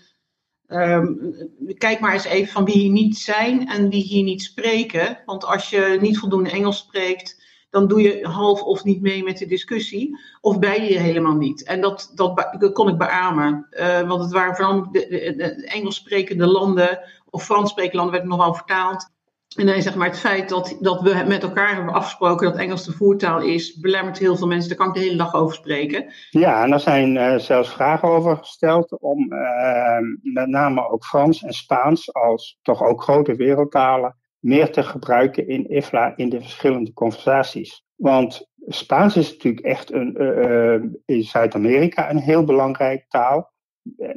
Um, 0.74 1.34
kijk 1.78 2.00
maar 2.00 2.14
eens 2.14 2.26
even 2.26 2.54
van 2.54 2.66
wie 2.66 2.76
hier 2.76 2.92
niet 2.92 3.18
zijn 3.18 3.68
en 3.68 3.90
wie 3.90 4.04
hier 4.04 4.24
niet 4.24 4.42
spreken. 4.42 5.20
Want 5.26 5.46
als 5.46 5.70
je 5.70 5.98
niet 6.02 6.18
voldoende 6.18 6.50
Engels 6.50 6.78
spreekt, 6.78 7.41
dan 7.72 7.88
doe 7.88 8.02
je 8.02 8.28
half 8.28 8.62
of 8.62 8.84
niet 8.84 9.02
mee 9.02 9.24
met 9.24 9.38
de 9.38 9.46
discussie. 9.46 10.20
Of 10.42 10.60
bij 10.60 10.92
je 10.92 11.00
helemaal 11.00 11.36
niet. 11.36 11.64
En 11.64 11.82
dat, 11.82 12.12
dat, 12.16 12.58
kon 12.74 12.88
ik 12.88 12.98
beamen. 12.98 13.68
Uh, 13.72 14.02
want 14.08 14.22
het 14.22 14.32
waren 14.32 14.56
vooral 14.56 14.92
de, 14.92 15.66
Engels 15.66 15.96
sprekende 15.96 16.48
landen 16.48 17.00
of 17.30 17.44
Frans 17.44 17.70
sprekende 17.70 17.98
landen, 17.98 18.16
werd 18.16 18.40
nog 18.40 18.58
vertaald. 18.58 19.10
En 19.56 19.66
dan 19.66 19.82
zeg 19.82 19.96
maar 19.96 20.08
het 20.08 20.20
feit 20.20 20.50
dat, 20.50 20.78
dat 20.80 21.02
we 21.02 21.24
met 21.28 21.44
elkaar 21.44 21.76
hebben 21.76 21.94
afgesproken 21.94 22.52
dat 22.52 22.60
Engels 22.60 22.86
de 22.86 22.92
voertaal 22.92 23.42
is, 23.42 23.80
belemmert 23.80 24.18
heel 24.18 24.36
veel 24.36 24.48
mensen. 24.48 24.70
Daar 24.70 24.78
kan 24.78 24.88
ik 24.88 24.94
de 24.94 25.00
hele 25.00 25.18
dag 25.18 25.34
over 25.34 25.56
spreken. 25.56 26.14
Ja, 26.30 26.64
en 26.64 26.72
er 26.72 26.80
zijn 26.80 27.16
uh, 27.16 27.36
zelfs 27.36 27.70
vragen 27.70 28.08
over 28.08 28.38
gesteld 28.38 29.00
om 29.00 29.34
uh, 29.34 30.34
met 30.34 30.48
name 30.48 30.90
ook 30.90 31.06
Frans 31.06 31.44
en 31.44 31.54
Spaans 31.54 32.14
als 32.14 32.60
toch 32.62 32.84
ook 32.84 33.04
grote 33.04 33.36
wereldtalen 33.36 34.16
meer 34.42 34.72
te 34.72 34.84
gebruiken 34.84 35.48
in 35.48 35.72
IFLA 35.72 36.14
in 36.16 36.30
de 36.30 36.42
verschillende 36.42 36.94
conversaties. 36.94 37.84
Want 37.96 38.50
Spaans 38.68 39.16
is 39.16 39.32
natuurlijk 39.32 39.66
echt 39.66 39.92
een, 39.92 40.16
uh, 40.22 40.90
in 41.06 41.24
Zuid-Amerika 41.24 42.10
een 42.10 42.20
heel 42.20 42.44
belangrijke 42.44 43.06
taal. 43.08 43.52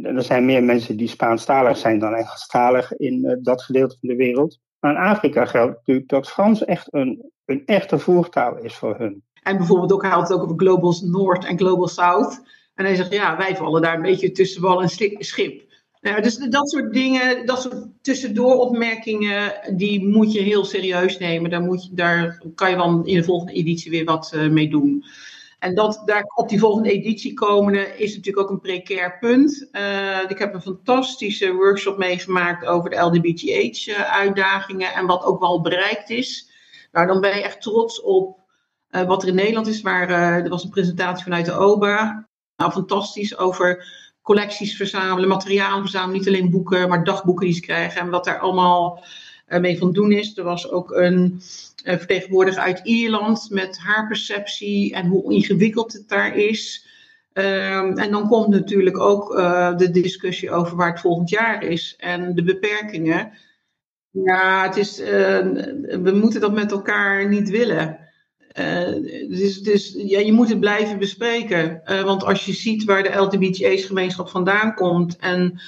Er 0.02 0.22
zijn 0.22 0.44
meer 0.44 0.62
mensen 0.62 0.96
die 0.96 1.08
Spaanstalig 1.08 1.76
zijn 1.76 1.98
dan 1.98 2.14
Engelstalig 2.14 2.96
in 2.96 3.24
uh, 3.24 3.36
dat 3.42 3.62
gedeelte 3.62 3.96
van 4.00 4.08
de 4.08 4.16
wereld. 4.16 4.58
Maar 4.78 4.90
in 4.90 5.00
Afrika 5.00 5.44
geldt 5.44 5.76
natuurlijk 5.76 6.08
dat 6.08 6.30
Frans 6.30 6.64
echt 6.64 6.94
een, 6.94 7.30
een 7.44 7.62
echte 7.66 7.98
voertaal 7.98 8.58
is 8.58 8.74
voor 8.74 8.98
hun. 8.98 9.22
En 9.42 9.56
bijvoorbeeld 9.56 9.92
ook, 9.92 10.02
hij 10.02 10.10
had 10.10 10.28
het 10.28 10.32
ook 10.32 10.42
over 10.42 10.58
Global 10.58 10.94
North 11.02 11.44
en 11.44 11.58
Global 11.58 11.88
South. 11.88 12.42
En 12.74 12.84
hij 12.84 12.94
zegt, 12.94 13.12
ja, 13.12 13.36
wij 13.36 13.56
vallen 13.56 13.82
daar 13.82 13.94
een 13.94 14.02
beetje 14.02 14.30
tussen 14.30 14.62
wal 14.62 14.82
en 14.82 14.88
schip. 15.18 15.63
Ja, 16.04 16.20
dus 16.20 16.36
dat 16.36 16.70
soort 16.70 16.92
dingen, 16.92 17.46
dat 17.46 17.62
soort 17.62 17.86
tussendoor-opmerkingen, 18.02 19.52
die 19.76 20.06
moet 20.06 20.32
je 20.32 20.40
heel 20.40 20.64
serieus 20.64 21.18
nemen. 21.18 21.50
Daar, 21.50 21.62
moet 21.62 21.84
je, 21.84 21.94
daar 21.94 22.42
kan 22.54 22.70
je 22.70 22.76
wel 22.76 23.02
in 23.04 23.16
de 23.16 23.24
volgende 23.24 23.52
editie 23.52 23.90
weer 23.90 24.04
wat 24.04 24.32
uh, 24.34 24.50
mee 24.50 24.68
doen. 24.68 25.04
En 25.58 25.74
dat 25.74 26.02
daar 26.04 26.22
op 26.34 26.48
die 26.48 26.58
volgende 26.58 26.92
editie 26.92 27.34
komende 27.34 27.96
is 27.96 28.16
natuurlijk 28.16 28.46
ook 28.46 28.52
een 28.52 28.60
precair 28.60 29.18
punt. 29.18 29.68
Uh, 29.72 30.18
ik 30.28 30.38
heb 30.38 30.54
een 30.54 30.62
fantastische 30.62 31.52
workshop 31.52 31.98
meegemaakt 31.98 32.66
over 32.66 32.90
de 32.90 32.96
LDBTH-uitdagingen 32.96 34.92
en 34.92 35.06
wat 35.06 35.24
ook 35.24 35.40
wel 35.40 35.60
bereikt 35.60 36.10
is. 36.10 36.50
Nou, 36.92 37.06
dan 37.06 37.20
ben 37.20 37.36
je 37.36 37.42
echt 37.42 37.62
trots 37.62 38.02
op 38.02 38.38
wat 38.88 39.22
er 39.22 39.28
in 39.28 39.34
Nederland 39.34 39.66
is. 39.66 39.80
Waar, 39.80 40.10
uh, 40.10 40.44
er 40.44 40.48
was 40.48 40.64
een 40.64 40.70
presentatie 40.70 41.24
vanuit 41.24 41.46
de 41.46 41.58
OBA. 41.58 42.28
Nou, 42.56 42.72
fantastisch 42.72 43.38
over 43.38 43.86
collecties 44.24 44.76
verzamelen, 44.76 45.28
materialen 45.28 45.80
verzamelen. 45.80 46.18
Niet 46.18 46.28
alleen 46.28 46.50
boeken, 46.50 46.88
maar 46.88 47.04
dagboeken 47.04 47.46
die 47.46 47.54
ze 47.54 47.60
krijgen. 47.60 48.00
En 48.00 48.10
wat 48.10 48.24
daar 48.24 48.38
allemaal 48.38 49.04
mee 49.46 49.78
van 49.78 49.92
doen 49.92 50.12
is. 50.12 50.36
Er 50.36 50.44
was 50.44 50.70
ook 50.70 50.90
een 50.90 51.40
vertegenwoordiger 51.84 52.62
uit 52.62 52.80
Ierland 52.84 53.46
met 53.50 53.78
haar 53.78 54.06
perceptie 54.06 54.94
en 54.94 55.06
hoe 55.06 55.32
ingewikkeld 55.32 55.92
het 55.92 56.08
daar 56.08 56.36
is. 56.36 56.86
Um, 57.32 57.98
en 57.98 58.10
dan 58.10 58.28
komt 58.28 58.48
natuurlijk 58.48 58.98
ook 58.98 59.38
uh, 59.38 59.76
de 59.76 59.90
discussie 59.90 60.50
over 60.50 60.76
waar 60.76 60.90
het 60.90 61.00
volgend 61.00 61.30
jaar 61.30 61.62
is 61.62 61.94
en 61.98 62.34
de 62.34 62.42
beperkingen. 62.42 63.32
Ja, 64.10 64.62
het 64.62 64.76
is, 64.76 64.98
we 64.98 66.12
moeten 66.14 66.40
dat 66.40 66.52
met 66.52 66.72
elkaar 66.72 67.28
niet 67.28 67.50
willen. 67.50 68.03
Uh, 68.58 69.28
dus, 69.28 69.62
dus 69.62 69.94
ja, 69.96 70.18
je 70.18 70.32
moet 70.32 70.48
het 70.48 70.60
blijven 70.60 70.98
bespreken. 70.98 71.82
want 72.04 72.24
als 72.24 72.44
je 72.44 72.52
ziet 72.52 72.84
waar 72.84 73.02
de 73.02 73.16
LGBTI-gemeenschap 73.16 74.28
vandaan 74.28 74.74
komt 74.74 75.16
en 75.16 75.60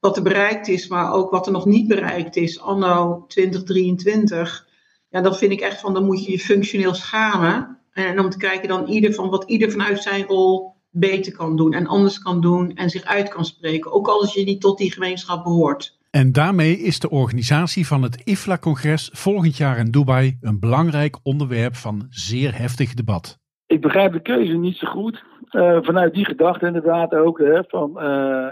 wat 0.00 0.16
er 0.16 0.22
bereikt 0.22 0.68
is, 0.68 0.88
maar 0.88 1.12
ook 1.12 1.30
wat 1.30 1.46
er 1.46 1.52
nog 1.52 1.64
niet 1.64 1.88
bereikt 1.88 2.36
is, 2.36 2.60
anno 2.60 3.24
2023. 3.28 4.66
Ja, 5.08 5.20
dan 5.20 5.36
vind 5.36 5.52
ik 5.52 5.60
echt 5.60 5.80
van, 5.80 5.94
dan 5.94 6.04
moet 6.04 6.24
je 6.24 6.30
je 6.30 6.38
functioneel 6.38 6.94
schamen. 6.94 7.78
En 7.92 8.20
om 8.20 8.30
te 8.30 8.38
kijken 8.38 8.68
dan 8.68 8.86
ieder 8.86 9.14
van 9.14 9.30
wat 9.30 9.44
ieder 9.44 9.70
vanuit 9.70 10.02
zijn 10.02 10.24
rol 10.24 10.74
beter 10.90 11.32
kan 11.32 11.56
doen 11.56 11.72
en 11.72 11.86
anders 11.86 12.18
kan 12.18 12.40
doen 12.40 12.74
en 12.74 12.90
zich 12.90 13.04
uit 13.04 13.28
kan 13.28 13.44
spreken. 13.44 13.92
Ook 13.92 14.08
als 14.08 14.34
je 14.34 14.44
niet 14.44 14.60
tot 14.60 14.78
die 14.78 14.92
gemeenschap 14.92 15.44
behoort. 15.44 15.95
En 16.20 16.32
daarmee 16.32 16.78
is 16.78 16.98
de 16.98 17.10
organisatie 17.10 17.86
van 17.86 18.02
het 18.02 18.22
IFLA-congres 18.24 19.10
volgend 19.12 19.56
jaar 19.56 19.78
in 19.78 19.90
Dubai 19.90 20.36
een 20.40 20.60
belangrijk 20.60 21.18
onderwerp 21.22 21.74
van 21.74 22.06
zeer 22.10 22.58
heftig 22.58 22.94
debat. 22.94 23.38
Ik 23.66 23.80
begrijp 23.80 24.12
de 24.12 24.22
keuze 24.22 24.52
niet 24.52 24.76
zo 24.76 24.86
goed. 24.86 25.24
Uh, 25.50 25.78
vanuit 25.82 26.14
die 26.14 26.24
gedachte 26.24 26.66
inderdaad 26.66 27.14
ook. 27.14 27.38
Hè, 27.38 27.62
van, 27.68 27.90
uh, 27.96 28.48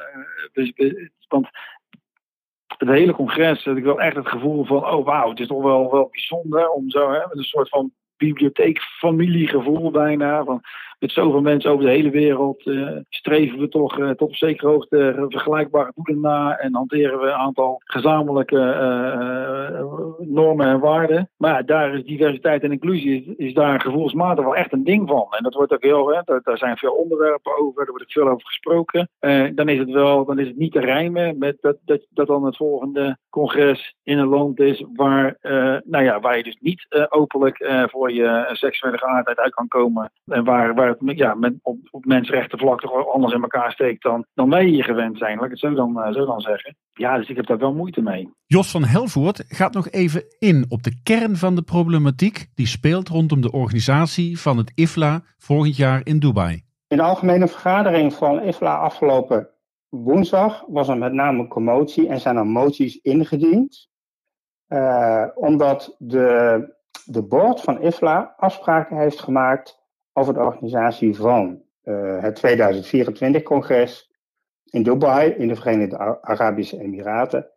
dus, 0.53 0.73
want 1.29 1.49
het 2.79 2.89
hele 2.89 3.13
congres 3.13 3.65
had 3.65 3.77
ik 3.77 3.85
wel 3.85 4.01
echt 4.01 4.17
het 4.17 4.29
gevoel 4.29 4.65
van, 4.65 4.87
oh 4.87 5.05
wauw, 5.05 5.31
het 5.31 5.41
is 5.41 5.47
toch 5.47 5.63
wel, 5.63 5.91
wel 5.91 6.09
bijzonder 6.11 6.69
om 6.69 6.91
zo 6.91 7.11
hè, 7.11 7.21
een 7.31 7.45
soort 7.45 7.69
van 7.69 7.93
bibliotheekfamiliegevoel 8.17 9.91
bijna. 9.91 10.45
Van, 10.45 10.61
met 10.99 11.13
zoveel 11.13 11.41
mensen 11.41 11.71
over 11.71 11.85
de 11.85 11.91
hele 11.91 12.11
wereld 12.11 12.67
uh, 12.67 12.91
streven 13.09 13.59
we 13.59 13.69
toch 13.69 13.99
uh, 13.99 14.11
tot 14.11 14.29
op 14.29 14.35
zekere 14.35 14.69
hoogte 14.69 15.27
vergelijkbare 15.29 15.93
doelen 15.95 16.23
na 16.23 16.59
en 16.59 16.75
hanteren 16.75 17.21
we 17.21 17.27
een 17.27 17.33
aantal 17.33 17.81
gezamenlijke 17.85 18.57
normen 20.19 20.67
en 20.67 20.81
waarden. 20.81 21.31
Maar 21.37 21.67
daar 21.67 21.95
is 21.95 22.05
diversiteit 22.05 22.63
en 22.63 22.73
inclusie 22.73 23.35
is, 23.37 23.55
daar 23.55 23.81
gevoelsmatig 23.81 24.45
wel 24.45 24.57
echt 24.57 24.73
een 24.73 24.85
ding 24.85 25.09
van. 25.09 25.27
En 25.31 25.43
dat 25.43 25.55
wordt 25.55 25.73
ook 25.73 25.83
heel, 25.83 26.09
hè, 26.09 26.21
daar, 26.25 26.59
zijn 26.59 26.77
veel 26.77 26.93
onderwerpen 26.93 27.59
over, 27.59 27.85
daar 27.85 27.95
wordt 27.95 28.13
veel 28.13 28.29
over 28.29 28.47
gesproken. 28.47 29.09
dan 29.55 29.69
is 29.69 29.79
het 29.79 29.91
wel, 29.91 30.25
dan 30.25 30.39
is 30.39 30.47
het 30.47 30.57
niet 30.57 30.73
te 30.73 30.81
rijmen 30.81 31.39
met 31.39 31.57
dat, 31.61 31.77
dat, 31.85 32.07
dat 32.11 32.27
dan 32.27 32.45
het 32.45 32.57
volgende 32.57 33.17
congres 33.31 33.95
in 34.03 34.19
een 34.19 34.29
land 34.29 34.61
is 34.61 34.85
waar, 34.95 35.37
nou 35.85 36.05
ja, 36.05 36.21
waar 36.21 36.37
je 36.37 36.43
dus 36.43 36.59
niet 36.61 37.07
openlijk 37.09 37.87
voor 37.91 38.13
je 38.13 38.49
seksuele 38.53 38.99
geaardheid 38.99 39.39
uit 39.39 39.55
kan 39.55 39.69
komen 39.69 40.13
en 40.27 40.45
waar, 40.45 40.75
waar 40.75 40.94
ja, 40.99 41.35
met, 41.35 41.55
op, 41.63 41.79
op 41.91 42.05
mensenrechtenvlak 42.05 42.81
toch 42.81 43.13
anders 43.13 43.35
in 43.35 43.43
elkaar 43.43 43.73
steekt 43.73 44.03
dan, 44.03 44.27
dan 44.35 44.51
wij 44.51 44.65
hier 44.65 44.85
gewend 44.85 45.19
zijn. 45.19 45.37
Laat 45.37 45.45
ik 45.45 45.51
het 45.51 45.61
zo 45.61 45.75
dan, 45.75 45.99
uh, 45.99 46.13
zo 46.13 46.27
dan 46.27 46.41
zeggen. 46.41 46.77
Ja, 46.93 47.17
dus 47.17 47.29
ik 47.29 47.37
heb 47.37 47.47
daar 47.47 47.59
wel 47.59 47.75
moeite 47.75 48.03
mee. 48.03 48.33
Jos 48.47 48.71
van 48.71 48.85
Helvoort 48.85 49.45
gaat 49.49 49.75
nog 49.75 49.91
even 49.91 50.25
in 50.39 50.65
op 50.69 50.83
de 50.83 51.01
kern 51.03 51.37
van 51.37 51.55
de 51.55 51.63
problematiek 51.63 52.47
die 52.55 52.67
speelt 52.67 53.09
rondom 53.09 53.41
de 53.41 53.53
organisatie 53.53 54.41
van 54.41 54.57
het 54.57 54.73
IFLA 54.75 55.23
volgend 55.39 55.77
jaar 55.77 56.01
in 56.05 56.19
Dubai. 56.19 56.63
In 56.89 56.97
de 56.97 57.03
algemene 57.03 57.49
vergadering 57.49 58.13
van 58.13 58.43
IFLA 58.43 58.77
afgelopen 58.77 59.49
woensdag 59.89 60.65
was 60.67 60.89
er 60.89 60.99
met 60.99 61.13
name 61.13 61.49
commotie 61.49 62.09
en 62.09 62.21
zijn 62.21 62.37
er 62.37 62.47
moties 62.47 62.97
ingediend. 62.97 63.89
Uh, 64.69 65.27
omdat 65.35 65.97
de, 65.99 66.75
de 67.05 67.23
board 67.23 67.61
van 67.61 67.83
IFLA 67.83 68.35
afspraken 68.37 68.99
heeft 68.99 69.21
gemaakt 69.21 69.84
over 70.17 70.35
de 70.35 70.41
organisatie 70.41 71.17
van 71.17 71.63
uh, 71.85 72.23
het 72.23 72.43
2024-congres 72.47 74.13
in 74.65 74.83
Dubai, 74.83 75.31
in 75.31 75.49
de 75.49 75.57
Verenigde 75.57 76.23
Arabische 76.23 76.81
Emiraten. 76.81 77.51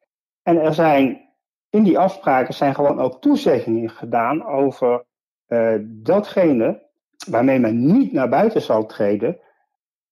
En 0.44 0.62
er 0.62 0.74
zijn 0.74 1.22
in 1.70 1.84
die 1.84 2.00
afspraken 2.00 2.54
zijn 2.54 2.76
gewoon 2.76 3.00
ook 3.00 3.22
toezeggingen 3.22 3.90
gedaan 3.90 4.46
over 4.46 5.06
uh, 5.48 5.76
datgene 5.82 6.86
waarmee 7.30 7.60
men 7.60 7.86
niet 7.86 8.12
naar 8.12 8.30
buiten 8.30 8.62
zal 8.62 8.86
treden, 8.86 9.40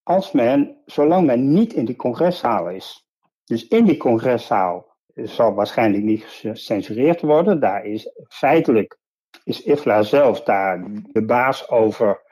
als 0.02 0.32
men, 0.32 0.82
zolang 0.84 1.26
men 1.26 1.52
niet 1.52 1.72
in 1.72 1.84
die 1.84 1.96
congreszaal 1.96 2.70
is. 2.70 3.08
Dus 3.44 3.68
in 3.68 3.84
die 3.84 3.96
congreszaal 3.96 4.86
zal 5.14 5.54
waarschijnlijk 5.54 6.02
niet 6.04 6.24
gecensureerd 6.24 7.20
worden. 7.20 7.60
Daar 7.60 7.84
is 7.84 8.10
feitelijk 8.28 8.98
is 9.44 9.62
IFLA 9.62 10.02
zelf 10.02 10.42
daar 10.42 10.84
de 11.12 11.24
baas 11.24 11.68
over 11.68 12.22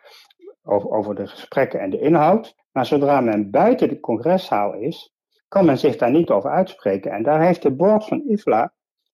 over, 0.65 0.91
over 0.91 1.15
de 1.15 1.27
gesprekken 1.27 1.81
en 1.81 1.91
de 1.91 2.01
inhoud. 2.01 2.55
Maar 2.73 2.87
zodra 2.87 3.21
men 3.21 3.51
buiten 3.51 3.89
de 3.89 4.01
congreszaal 4.01 4.75
is, 4.75 5.15
kan 5.49 5.65
men 5.65 5.79
zich 5.79 5.97
daar 5.97 6.11
niet 6.11 6.31
over 6.31 6.51
uitspreken. 6.51 7.13
En 7.13 7.23
daar 7.23 7.43
heeft 7.43 7.63
de 7.63 7.71
board 7.71 8.05
van 8.05 8.23
IFLA 8.29 8.73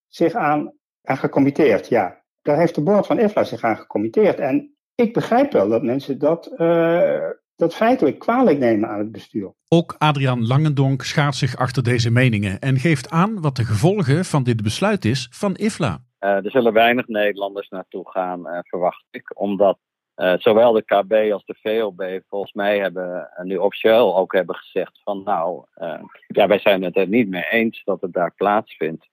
zich 0.08 0.34
aan, 0.34 0.72
aan 1.02 1.16
gecommitteerd. 1.16 1.88
Ja, 1.88 2.22
daar 2.42 2.58
heeft 2.58 2.74
de 2.74 2.82
board 2.82 3.06
van 3.06 3.18
IFLA 3.18 3.44
zich 3.44 3.62
aan 3.62 3.76
gecommitteerd. 3.76 4.38
En 4.38 4.74
ik 4.94 5.12
begrijp 5.12 5.52
wel 5.52 5.68
dat 5.68 5.82
mensen 5.82 6.18
dat, 6.18 6.50
uh, 6.56 7.28
dat 7.56 7.74
feitelijk 7.74 8.18
kwalijk 8.18 8.58
nemen 8.58 8.88
aan 8.88 8.98
het 8.98 9.12
bestuur. 9.12 9.52
Ook 9.68 9.94
Adriaan 9.98 10.46
Langendonk 10.46 11.02
schaart 11.02 11.34
zich 11.34 11.56
achter 11.56 11.82
deze 11.82 12.10
meningen 12.10 12.60
en 12.60 12.78
geeft 12.78 13.10
aan 13.10 13.40
wat 13.40 13.56
de 13.56 13.64
gevolgen 13.64 14.24
van 14.24 14.42
dit 14.42 14.62
besluit 14.62 15.04
is 15.04 15.28
van 15.30 15.54
IFLA. 15.54 15.98
Uh, 16.20 16.30
er 16.30 16.50
zullen 16.50 16.72
weinig 16.72 17.06
Nederlanders 17.06 17.68
naartoe 17.68 18.10
gaan, 18.10 18.46
uh, 18.46 18.58
verwacht 18.62 19.04
ik. 19.10 19.40
Omdat 19.40 19.78
uh, 20.20 20.34
zowel 20.38 20.72
de 20.72 20.82
KB 20.82 21.32
als 21.32 21.44
de 21.44 21.54
VLB 21.62 22.20
volgens 22.28 22.52
mij 22.52 22.78
hebben 22.78 23.30
uh, 23.38 23.44
nu 23.44 23.56
officieel 23.56 24.16
ook 24.16 24.32
hebben 24.32 24.54
gezegd 24.54 25.00
van 25.02 25.22
nou, 25.22 25.64
uh, 25.76 26.02
ja, 26.26 26.46
wij 26.46 26.58
zijn 26.58 26.82
het 26.82 26.96
er 26.96 27.08
niet 27.08 27.28
mee 27.28 27.44
eens 27.50 27.82
dat 27.84 28.00
het 28.00 28.12
daar 28.12 28.34
plaatsvindt. 28.34 29.08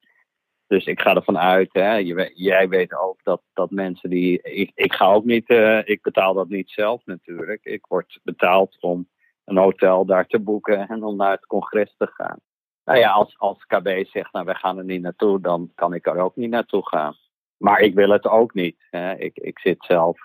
Dus 0.67 0.85
ik 0.85 1.01
ga 1.01 1.15
ervan 1.15 1.37
uit, 1.37 1.69
hè, 1.71 1.95
jij 2.33 2.69
weet 2.69 2.95
ook 2.95 3.19
dat, 3.23 3.41
dat 3.53 3.71
mensen 3.71 4.09
die. 4.09 4.41
Ik, 4.41 4.71
ik 4.75 4.93
ga 4.93 5.05
ook 5.05 5.25
niet, 5.25 5.49
ik 5.83 5.99
betaal 6.01 6.33
dat 6.33 6.49
niet 6.49 6.69
zelf 6.69 7.05
natuurlijk. 7.05 7.65
Ik 7.65 7.85
word 7.85 8.19
betaald 8.23 8.77
om 8.79 9.09
een 9.45 9.57
hotel 9.57 10.05
daar 10.05 10.27
te 10.27 10.39
boeken 10.39 10.87
en 10.87 11.03
om 11.03 11.15
naar 11.15 11.31
het 11.31 11.45
congres 11.45 11.95
te 11.97 12.07
gaan. 12.07 12.39
Nou 12.85 12.99
ja, 12.99 13.11
als, 13.11 13.37
als 13.37 13.65
KB 13.65 14.05
zegt, 14.05 14.33
nou 14.33 14.45
wij 14.45 14.55
gaan 14.55 14.77
er 14.77 14.83
niet 14.83 15.01
naartoe, 15.01 15.41
dan 15.41 15.71
kan 15.75 15.93
ik 15.93 16.07
er 16.07 16.19
ook 16.19 16.35
niet 16.35 16.49
naartoe 16.49 16.87
gaan. 16.87 17.15
Maar 17.57 17.79
ik 17.79 17.93
wil 17.93 18.09
het 18.09 18.27
ook 18.27 18.53
niet. 18.53 18.87
Hè. 18.89 19.15
Ik, 19.17 19.37
ik 19.37 19.59
zit 19.59 19.83
zelf 19.85 20.23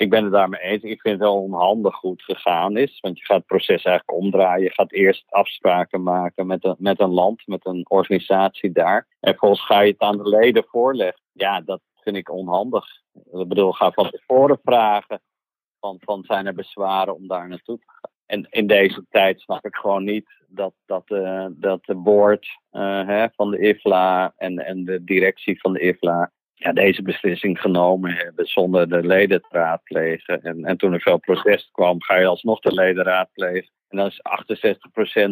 ik 0.00 0.10
ben 0.10 0.22
het 0.22 0.32
daarmee 0.32 0.60
eens. 0.60 0.82
Ik 0.82 1.00
vind 1.00 1.14
het 1.14 1.22
wel 1.22 1.42
onhandig 1.42 1.94
goed 1.94 2.22
gegaan 2.22 2.76
is. 2.76 3.00
Want 3.00 3.18
je 3.18 3.24
gaat 3.24 3.36
het 3.36 3.46
proces 3.46 3.84
eigenlijk 3.84 4.18
omdraaien. 4.18 4.62
Je 4.62 4.72
gaat 4.72 4.92
eerst 4.92 5.24
afspraken 5.28 6.02
maken 6.02 6.46
met 6.46 6.64
een, 6.64 6.76
met 6.78 7.00
een 7.00 7.10
land, 7.10 7.46
met 7.46 7.66
een 7.66 7.86
organisatie 7.88 8.72
daar. 8.72 9.06
En 9.20 9.30
vervolgens 9.30 9.66
ga 9.66 9.80
je 9.80 9.92
het 9.92 10.00
aan 10.00 10.16
de 10.16 10.28
leden 10.28 10.64
voorleggen. 10.68 11.22
Ja, 11.32 11.60
dat 11.60 11.80
vind 11.94 12.16
ik 12.16 12.30
onhandig. 12.30 12.84
Ik 13.32 13.48
bedoel, 13.48 13.72
ga 13.72 13.90
van 13.90 14.10
tevoren 14.10 14.58
vragen. 14.62 15.20
Van, 15.80 15.96
van 16.00 16.24
zijn 16.24 16.46
er 16.46 16.54
bezwaren 16.54 17.14
om 17.14 17.28
daar 17.28 17.48
naartoe 17.48 17.78
te 17.78 17.84
gaan. 17.86 18.10
En 18.26 18.46
in 18.50 18.66
deze 18.66 19.04
tijd 19.10 19.40
snap 19.40 19.64
ik 19.64 19.74
gewoon 19.74 20.04
niet 20.04 20.28
dat, 20.48 20.74
dat, 20.86 21.10
uh, 21.10 21.46
dat 21.50 21.84
de 21.84 21.94
board 21.94 22.46
uh, 22.72 23.06
hè, 23.06 23.26
van 23.34 23.50
de 23.50 23.58
IFLA 23.58 24.32
en, 24.36 24.58
en 24.58 24.84
de 24.84 25.04
directie 25.04 25.60
van 25.60 25.72
de 25.72 25.80
IFLA 25.80 26.32
ja, 26.60 26.72
deze 26.72 27.02
beslissing 27.02 27.60
genomen 27.60 28.12
hebben 28.12 28.46
zonder 28.46 28.88
de 28.88 29.06
leden 29.06 29.40
te 29.40 29.48
raadplegen. 29.50 30.42
En, 30.42 30.64
en 30.64 30.76
toen 30.76 30.92
er 30.92 31.00
veel 31.00 31.18
protest 31.18 31.70
kwam, 31.70 32.02
ga 32.02 32.16
je 32.16 32.26
alsnog 32.26 32.60
de 32.60 32.72
leden 32.72 33.04
raadplegen. 33.04 33.70
En 33.88 33.96
dan 33.96 34.06
is 34.06 34.20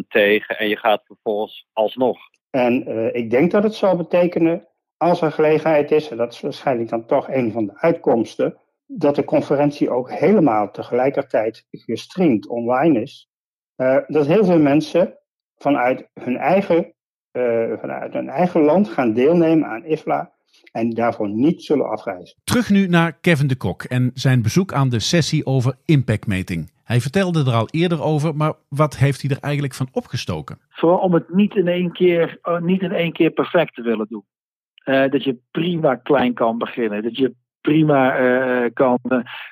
68% 0.05 0.07
tegen 0.09 0.59
en 0.59 0.69
je 0.69 0.77
gaat 0.77 1.03
vervolgens 1.05 1.67
alsnog. 1.73 2.19
En 2.51 2.91
uh, 2.91 3.15
ik 3.15 3.31
denk 3.31 3.51
dat 3.51 3.63
het 3.63 3.75
zou 3.75 3.97
betekenen, 3.97 4.69
als 4.97 5.21
er 5.21 5.33
gelegenheid 5.33 5.91
is, 5.91 6.09
en 6.11 6.17
dat 6.17 6.33
is 6.33 6.41
waarschijnlijk 6.41 6.89
dan 6.89 7.07
toch 7.07 7.29
een 7.29 7.53
van 7.53 7.67
de 7.67 7.79
uitkomsten, 7.79 8.57
dat 8.87 9.15
de 9.15 9.25
conferentie 9.25 9.91
ook 9.91 10.11
helemaal 10.11 10.71
tegelijkertijd 10.71 11.67
gestreamd 11.71 12.49
online 12.49 13.01
is. 13.01 13.31
Uh, 13.77 13.99
dat 14.07 14.27
heel 14.27 14.45
veel 14.45 14.59
mensen 14.59 15.19
vanuit 15.57 16.09
hun 16.21 16.37
eigen, 16.37 16.95
uh, 17.33 17.79
vanuit 17.79 18.13
hun 18.13 18.29
eigen 18.29 18.61
land 18.61 18.89
gaan 18.89 19.13
deelnemen 19.13 19.69
aan 19.69 19.85
IFLA 19.85 20.37
en 20.73 20.91
daarvoor 20.91 21.29
niet 21.29 21.63
zullen 21.63 21.91
afreizen. 21.91 22.37
Terug 22.45 22.71
nu 22.71 22.87
naar 22.87 23.19
Kevin 23.21 23.47
de 23.47 23.57
Kok 23.57 23.83
en 23.83 24.11
zijn 24.15 24.43
bezoek 24.43 24.73
aan 24.73 24.89
de 24.89 25.01
sessie 25.01 25.47
over 25.47 25.75
impactmeting. 25.85 26.71
Hij 26.85 27.01
vertelde 27.01 27.45
er 27.45 27.53
al 27.53 27.69
eerder 27.71 28.03
over, 28.03 28.37
maar 28.37 28.55
wat 28.69 28.97
heeft 28.97 29.23
hij 29.23 29.31
er 29.31 29.43
eigenlijk 29.43 29.75
van 29.75 29.89
opgestoken? 29.93 30.59
Vooral 30.69 30.99
om 30.99 31.15
het 31.15 31.35
niet 31.35 31.55
in 31.55 31.69
één 31.69 31.93
keer, 31.93 32.39
uh, 32.43 32.61
niet 32.61 32.83
in 32.83 32.93
één 32.93 33.13
keer 33.13 33.31
perfect 33.31 33.75
te 33.75 33.83
willen 33.83 34.07
doen. 34.09 34.25
Uh, 34.85 35.11
dat 35.11 35.25
je 35.25 35.39
prima 35.51 35.95
klein 35.95 36.35
kan 36.35 36.59
beginnen. 36.59 37.03
Dat 37.03 37.17
je 37.17 37.35
prima 37.61 38.21
uh, 38.21 38.71
kan, 38.73 38.99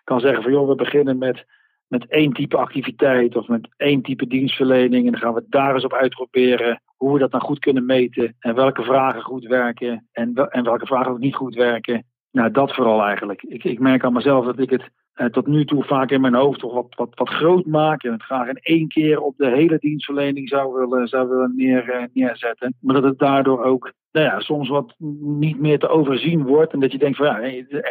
kan 0.05 0.21
zeggen 0.21 0.43
van 0.43 0.53
joh, 0.53 0.69
we 0.69 0.75
beginnen 0.75 1.19
met, 1.19 1.45
met 1.87 2.07
één 2.09 2.33
type 2.33 2.57
activiteit 2.57 3.37
of 3.37 3.49
met 3.49 3.69
één 3.77 4.03
type 4.03 4.27
dienstverlening. 4.27 5.07
En 5.07 5.13
dan 5.13 5.21
gaan 5.21 5.35
we 5.35 5.45
daar 5.49 5.75
eens 5.75 5.85
op 5.85 5.93
uitproberen 5.93 6.81
hoe 6.97 7.13
we 7.13 7.19
dat 7.19 7.31
dan 7.31 7.41
goed 7.41 7.59
kunnen 7.59 7.87
meten. 7.87 8.37
En 8.39 8.55
welke 8.55 8.83
vragen 8.83 9.23
goed 9.23 9.45
werken 9.45 10.09
en, 10.13 10.35
en 10.35 10.65
welke 10.65 10.87
vragen 10.87 11.13
ook 11.13 11.19
niet 11.19 11.35
goed 11.35 11.55
werken. 11.55 12.05
Nou, 12.31 12.51
dat 12.51 12.75
vooral 12.75 13.03
eigenlijk. 13.03 13.43
Ik, 13.43 13.65
ik 13.65 13.79
merk 13.79 14.05
aan 14.05 14.13
mezelf 14.13 14.45
dat 14.45 14.59
ik 14.59 14.71
het 14.71 14.91
eh, 15.13 15.27
tot 15.27 15.47
nu 15.47 15.65
toe 15.65 15.85
vaak 15.85 16.11
in 16.11 16.21
mijn 16.21 16.35
hoofd 16.35 16.61
toch 16.61 16.75
wat, 16.75 16.95
wat, 16.95 17.09
wat 17.15 17.29
groot 17.29 17.67
maak. 17.67 18.03
En 18.03 18.13
het 18.13 18.23
graag 18.23 18.49
in 18.49 18.59
één 18.61 18.89
keer 18.89 19.21
op 19.21 19.35
de 19.37 19.51
hele 19.51 19.79
dienstverlening 19.79 20.49
zou 20.49 20.75
willen, 20.75 21.09
zou 21.09 21.29
willen 21.29 21.53
neer, 21.57 22.01
uh, 22.01 22.05
neerzetten. 22.13 22.75
Maar 22.81 22.95
dat 22.95 23.05
het 23.05 23.19
daardoor 23.19 23.65
ook 23.65 23.93
nou 24.13 24.27
ja, 24.27 24.41
soms 24.41 24.69
wat 24.69 24.95
niet 25.21 25.59
meer 25.59 25.79
te 25.79 25.89
overzien 25.89 26.43
wordt. 26.43 26.73
En 26.73 26.81
dat 26.81 26.93
je 26.93 26.99
denkt 26.99 27.17
van 27.17 27.27
ja, 27.27 27.41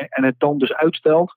en 0.10 0.24
het 0.24 0.36
dan 0.38 0.58
dus 0.58 0.74
uitstelt. 0.74 1.36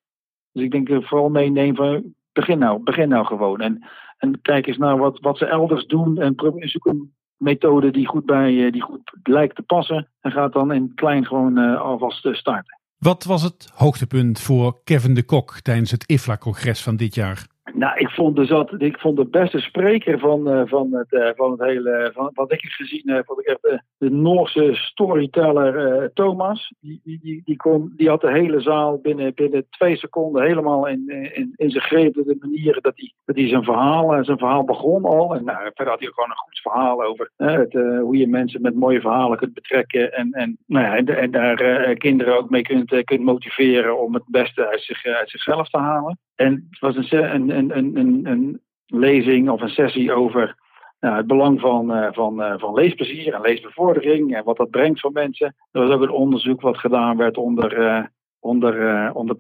Dus 0.53 0.63
ik 0.63 0.71
denk 0.71 1.05
vooral 1.05 1.31
meeneem 1.31 1.77
van 1.77 2.15
begin 2.33 2.59
nou, 2.59 2.83
begin 2.83 3.09
nou 3.09 3.25
gewoon. 3.25 3.61
En, 3.61 3.87
en 4.17 4.41
kijk 4.43 4.67
eens 4.67 4.77
naar 4.77 4.99
wat, 4.99 5.21
wat 5.21 5.39
ze 5.39 5.47
elders 5.47 5.87
doen 5.87 6.19
en 6.19 6.35
zoek 6.61 6.87
een 6.87 7.13
methode 7.39 7.91
die 7.91 8.07
goed, 8.07 8.27
bij, 8.27 8.71
die 8.71 8.83
goed 8.83 9.13
lijkt 9.23 9.57
te 9.57 9.63
passen. 9.63 10.09
En 10.21 10.31
gaat 10.31 10.53
dan 10.53 10.73
in 10.73 10.93
klein 10.95 11.27
gewoon 11.27 11.59
uh, 11.59 11.81
alvast 11.81 12.29
starten. 12.33 12.79
Wat 12.99 13.25
was 13.25 13.43
het 13.43 13.71
hoogtepunt 13.75 14.41
voor 14.41 14.81
Kevin 14.85 15.15
de 15.15 15.23
Kok 15.23 15.61
tijdens 15.61 15.91
het 15.91 16.05
IFLA-congres 16.09 16.83
van 16.83 16.97
dit 16.97 17.15
jaar? 17.15 17.47
Nou, 17.75 17.99
ik 17.99 18.11
vond, 18.11 18.37
dus 18.37 18.49
dat, 18.49 18.75
ik 18.79 18.99
vond 18.99 19.17
de 19.17 19.27
beste 19.27 19.61
spreker 19.61 20.19
van, 20.19 20.49
uh, 20.49 20.63
van, 20.65 20.93
het, 20.93 21.13
uh, 21.13 21.29
van 21.35 21.51
het 21.51 21.61
hele. 21.61 22.11
Van, 22.15 22.31
wat 22.35 22.53
ik 22.53 22.61
heb 22.61 22.71
gezien 22.71 23.03
heb, 23.05 23.43
ik 23.45 23.59
de, 23.99 24.11
Noorse 24.11 24.75
storyteller 24.75 26.11
Thomas. 26.13 26.73
Die, 26.81 27.01
die, 27.05 27.43
die, 27.45 27.57
kon, 27.57 27.93
die 27.97 28.09
had 28.09 28.21
de 28.21 28.33
hele 28.33 28.61
zaal 28.61 28.99
binnen, 28.99 29.35
binnen 29.35 29.67
twee 29.71 29.97
seconden 29.97 30.43
helemaal 30.43 30.87
in, 30.87 31.31
in, 31.33 31.53
in 31.57 31.71
zijn 31.71 31.85
greep. 31.85 32.15
De 32.15 32.37
manieren 32.41 32.83
dat 32.83 32.93
hij, 32.97 33.13
dat 33.25 33.49
zijn, 33.49 33.65
verhaal, 33.65 34.25
zijn 34.25 34.39
verhaal 34.39 34.65
begon 34.65 35.05
al. 35.05 35.35
En 35.35 35.45
nou, 35.45 35.59
verder 35.63 35.89
had 35.89 35.99
hij 35.99 36.09
ook 36.09 36.15
gewoon 36.15 36.31
een 36.31 36.37
goed 36.37 36.61
verhaal 36.61 37.05
over 37.05 37.31
het, 37.37 37.73
hoe 38.01 38.17
je 38.17 38.29
mensen 38.29 38.63
met 38.63 38.75
mooie 38.75 39.01
verhalen 39.01 39.39
kunt 39.39 39.55
betrekken. 39.55 40.13
En, 40.13 40.31
en, 40.31 40.59
nou 40.67 40.85
ja, 40.85 40.97
en, 40.97 41.07
en 41.07 41.31
daar 41.31 41.95
kinderen 41.95 42.39
ook 42.39 42.51
mee 42.51 42.63
kunt, 42.63 43.05
kunt 43.05 43.23
motiveren 43.23 44.01
om 44.01 44.15
het 44.15 44.25
beste 44.27 44.69
uit, 44.69 44.83
zich, 44.83 45.05
uit 45.05 45.31
zichzelf 45.31 45.69
te 45.69 45.79
halen. 45.79 46.19
En 46.39 46.67
het 46.71 46.79
was 46.81 46.97
een, 46.97 47.51
een, 47.51 47.58
een, 47.59 47.97
een, 47.97 48.27
een 48.27 48.61
lezing 48.87 49.51
of 49.51 49.61
een 49.61 49.69
sessie 49.69 50.13
over 50.13 50.57
nou, 51.01 51.17
het 51.17 51.27
belang 51.27 51.61
van, 51.61 51.97
uh, 51.97 52.09
van, 52.11 52.41
uh, 52.41 52.55
van 52.59 52.75
leesplezier 52.75 53.35
en 53.35 53.41
leesbevordering 53.41 54.37
en 54.37 54.45
wat 54.45 54.57
dat 54.57 54.71
brengt 54.71 55.01
voor 55.01 55.13
mensen. 55.13 55.55
Er 55.71 55.81
was 55.81 55.91
ook 55.91 56.03
een 56.03 56.11
onderzoek 56.11 56.61
wat 56.61 56.79
gedaan 56.79 57.17
werd 57.17 57.37
onder, 57.37 57.79
uh, 57.79 58.05
onder, 58.41 59.13
onder 59.15 59.37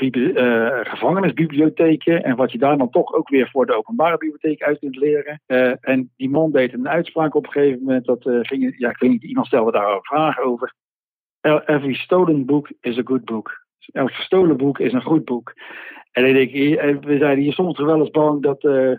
gevangenisbibliotheken 0.86 2.24
en 2.24 2.36
wat 2.36 2.52
je 2.52 2.58
daar 2.58 2.78
dan 2.78 2.90
toch 2.90 3.12
ook 3.12 3.28
weer 3.28 3.48
voor 3.50 3.66
de 3.66 3.76
openbare 3.76 4.18
bibliotheek 4.18 4.62
uit 4.62 4.78
kunt 4.78 4.96
leren. 4.96 5.42
en 5.80 6.12
die 6.16 6.30
man 6.30 6.52
deed 6.52 6.72
een 6.72 6.88
uitspraak 6.88 7.34
op 7.34 7.44
een 7.44 7.52
gegeven 7.52 7.78
moment, 7.78 8.04
dat 8.04 8.22
ging, 8.22 8.74
ja, 8.78 8.90
ik 8.90 8.98
weet 8.98 9.10
niet, 9.10 9.24
iemand 9.24 9.46
stelde 9.46 9.72
daar 9.72 9.92
een 9.92 10.02
vraag 10.02 10.40
over. 10.40 10.74
Every 11.40 11.94
stolen 11.94 12.46
book 12.46 12.72
is 12.80 12.98
a 12.98 13.02
good 13.04 13.24
book. 13.24 13.66
Elk 13.92 14.12
gestolen 14.12 14.56
boek 14.56 14.78
is 14.78 14.92
een 14.92 15.02
goed 15.02 15.24
boek. 15.24 15.54
Denk, 16.22 16.52
we 17.04 17.16
zijn 17.18 17.38
hier 17.38 17.52
soms 17.52 17.78
wel 17.78 18.00
eens 18.00 18.10
bang 18.10 18.42
dat 18.42 18.64
uh, 18.64 18.90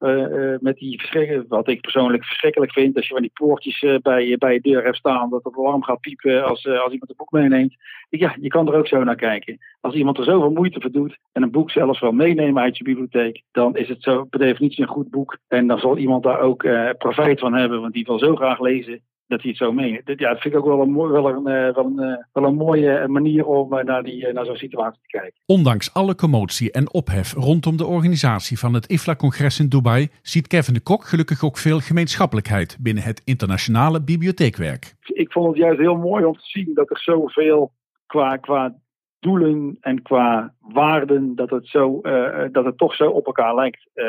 uh, 0.00 0.56
met 0.60 0.76
die 0.76 0.98
verschrikkelijk, 0.98 1.48
wat 1.48 1.68
ik 1.68 1.80
persoonlijk 1.80 2.24
verschrikkelijk 2.24 2.72
vind, 2.72 2.96
als 2.96 3.06
je 3.06 3.12
van 3.12 3.22
die 3.22 3.30
poortjes 3.34 3.80
bij, 4.02 4.36
bij 4.38 4.52
je 4.52 4.60
deur 4.60 4.84
hebt 4.84 4.96
staan, 4.96 5.30
dat 5.30 5.44
het 5.44 5.56
alarm 5.56 5.82
gaat 5.82 6.00
piepen 6.00 6.44
als, 6.44 6.66
als 6.66 6.92
iemand 6.92 7.10
een 7.10 7.16
boek 7.16 7.30
meeneemt. 7.30 7.76
Ja, 8.08 8.36
je 8.40 8.48
kan 8.48 8.68
er 8.68 8.74
ook 8.74 8.86
zo 8.86 9.04
naar 9.04 9.16
kijken. 9.16 9.58
Als 9.80 9.94
iemand 9.94 10.18
er 10.18 10.24
zoveel 10.24 10.50
moeite 10.50 10.80
voor 10.80 10.90
doet 10.90 11.18
en 11.32 11.42
een 11.42 11.50
boek 11.50 11.70
zelfs 11.70 12.00
wel 12.00 12.12
meenemen 12.12 12.62
uit 12.62 12.78
je 12.78 12.84
bibliotheek, 12.84 13.42
dan 13.52 13.76
is 13.76 13.88
het 13.88 14.02
zo 14.02 14.24
per 14.24 14.38
definitie 14.38 14.82
een 14.82 14.88
goed 14.88 15.10
boek. 15.10 15.38
En 15.48 15.66
dan 15.66 15.78
zal 15.78 15.96
iemand 15.96 16.22
daar 16.22 16.40
ook 16.40 16.66
profijt 16.98 17.40
van 17.40 17.54
hebben, 17.54 17.80
want 17.80 17.92
die 17.92 18.04
wil 18.04 18.18
zo 18.18 18.36
graag 18.36 18.60
lezen 18.60 19.02
dat 19.26 19.40
hij 19.40 19.50
het 19.50 19.58
zo 19.58 19.72
meent. 19.72 20.02
Ja, 20.04 20.32
dat 20.32 20.40
vind 20.40 20.54
ik 20.54 20.60
ook 20.60 20.66
wel 20.66 20.80
een, 20.80 20.96
wel 20.96 21.28
een, 21.28 21.44
wel 21.44 21.84
een, 21.84 22.26
wel 22.32 22.44
een 22.44 22.54
mooie 22.54 23.08
manier 23.08 23.46
om 23.46 23.84
naar, 23.84 24.02
die, 24.02 24.32
naar 24.32 24.44
zo'n 24.44 24.56
situatie 24.56 25.00
te 25.00 25.18
kijken. 25.18 25.40
Ondanks 25.46 25.94
alle 25.94 26.14
commotie 26.14 26.72
en 26.72 26.92
ophef 26.92 27.32
rondom 27.32 27.76
de 27.76 27.86
organisatie 27.86 28.58
van 28.58 28.74
het 28.74 28.86
IFLA-congres 28.86 29.60
in 29.60 29.68
Dubai, 29.68 30.08
ziet 30.22 30.46
Kevin 30.46 30.74
de 30.74 30.80
Kok 30.80 31.04
gelukkig 31.04 31.44
ook 31.44 31.58
veel 31.58 31.80
gemeenschappelijkheid 31.80 32.76
binnen 32.80 33.02
het 33.02 33.22
internationale 33.24 34.02
bibliotheekwerk. 34.02 34.94
Ik 35.02 35.32
vond 35.32 35.46
het 35.46 35.56
juist 35.56 35.80
heel 35.80 35.96
mooi 35.96 36.24
om 36.24 36.34
te 36.34 36.46
zien 36.46 36.70
dat 36.74 36.90
er 36.90 36.98
zoveel 36.98 37.72
qua, 38.06 38.36
qua 38.36 38.74
doelen 39.20 39.76
en 39.80 40.02
qua 40.02 40.54
waarden, 40.60 41.34
dat 41.34 41.50
het, 41.50 41.68
zo, 41.68 42.00
uh, 42.02 42.44
dat 42.52 42.64
het 42.64 42.78
toch 42.78 42.94
zo 42.94 43.10
op 43.10 43.26
elkaar 43.26 43.54
lijkt 43.54 43.88
uh, 43.94 44.04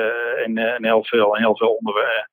in, 0.45 0.84
heel 0.86 1.06
veel, 1.06 1.36
in 1.36 1.41
heel 1.41 1.58
veel 1.58 1.73
onderwerpen 1.73 2.32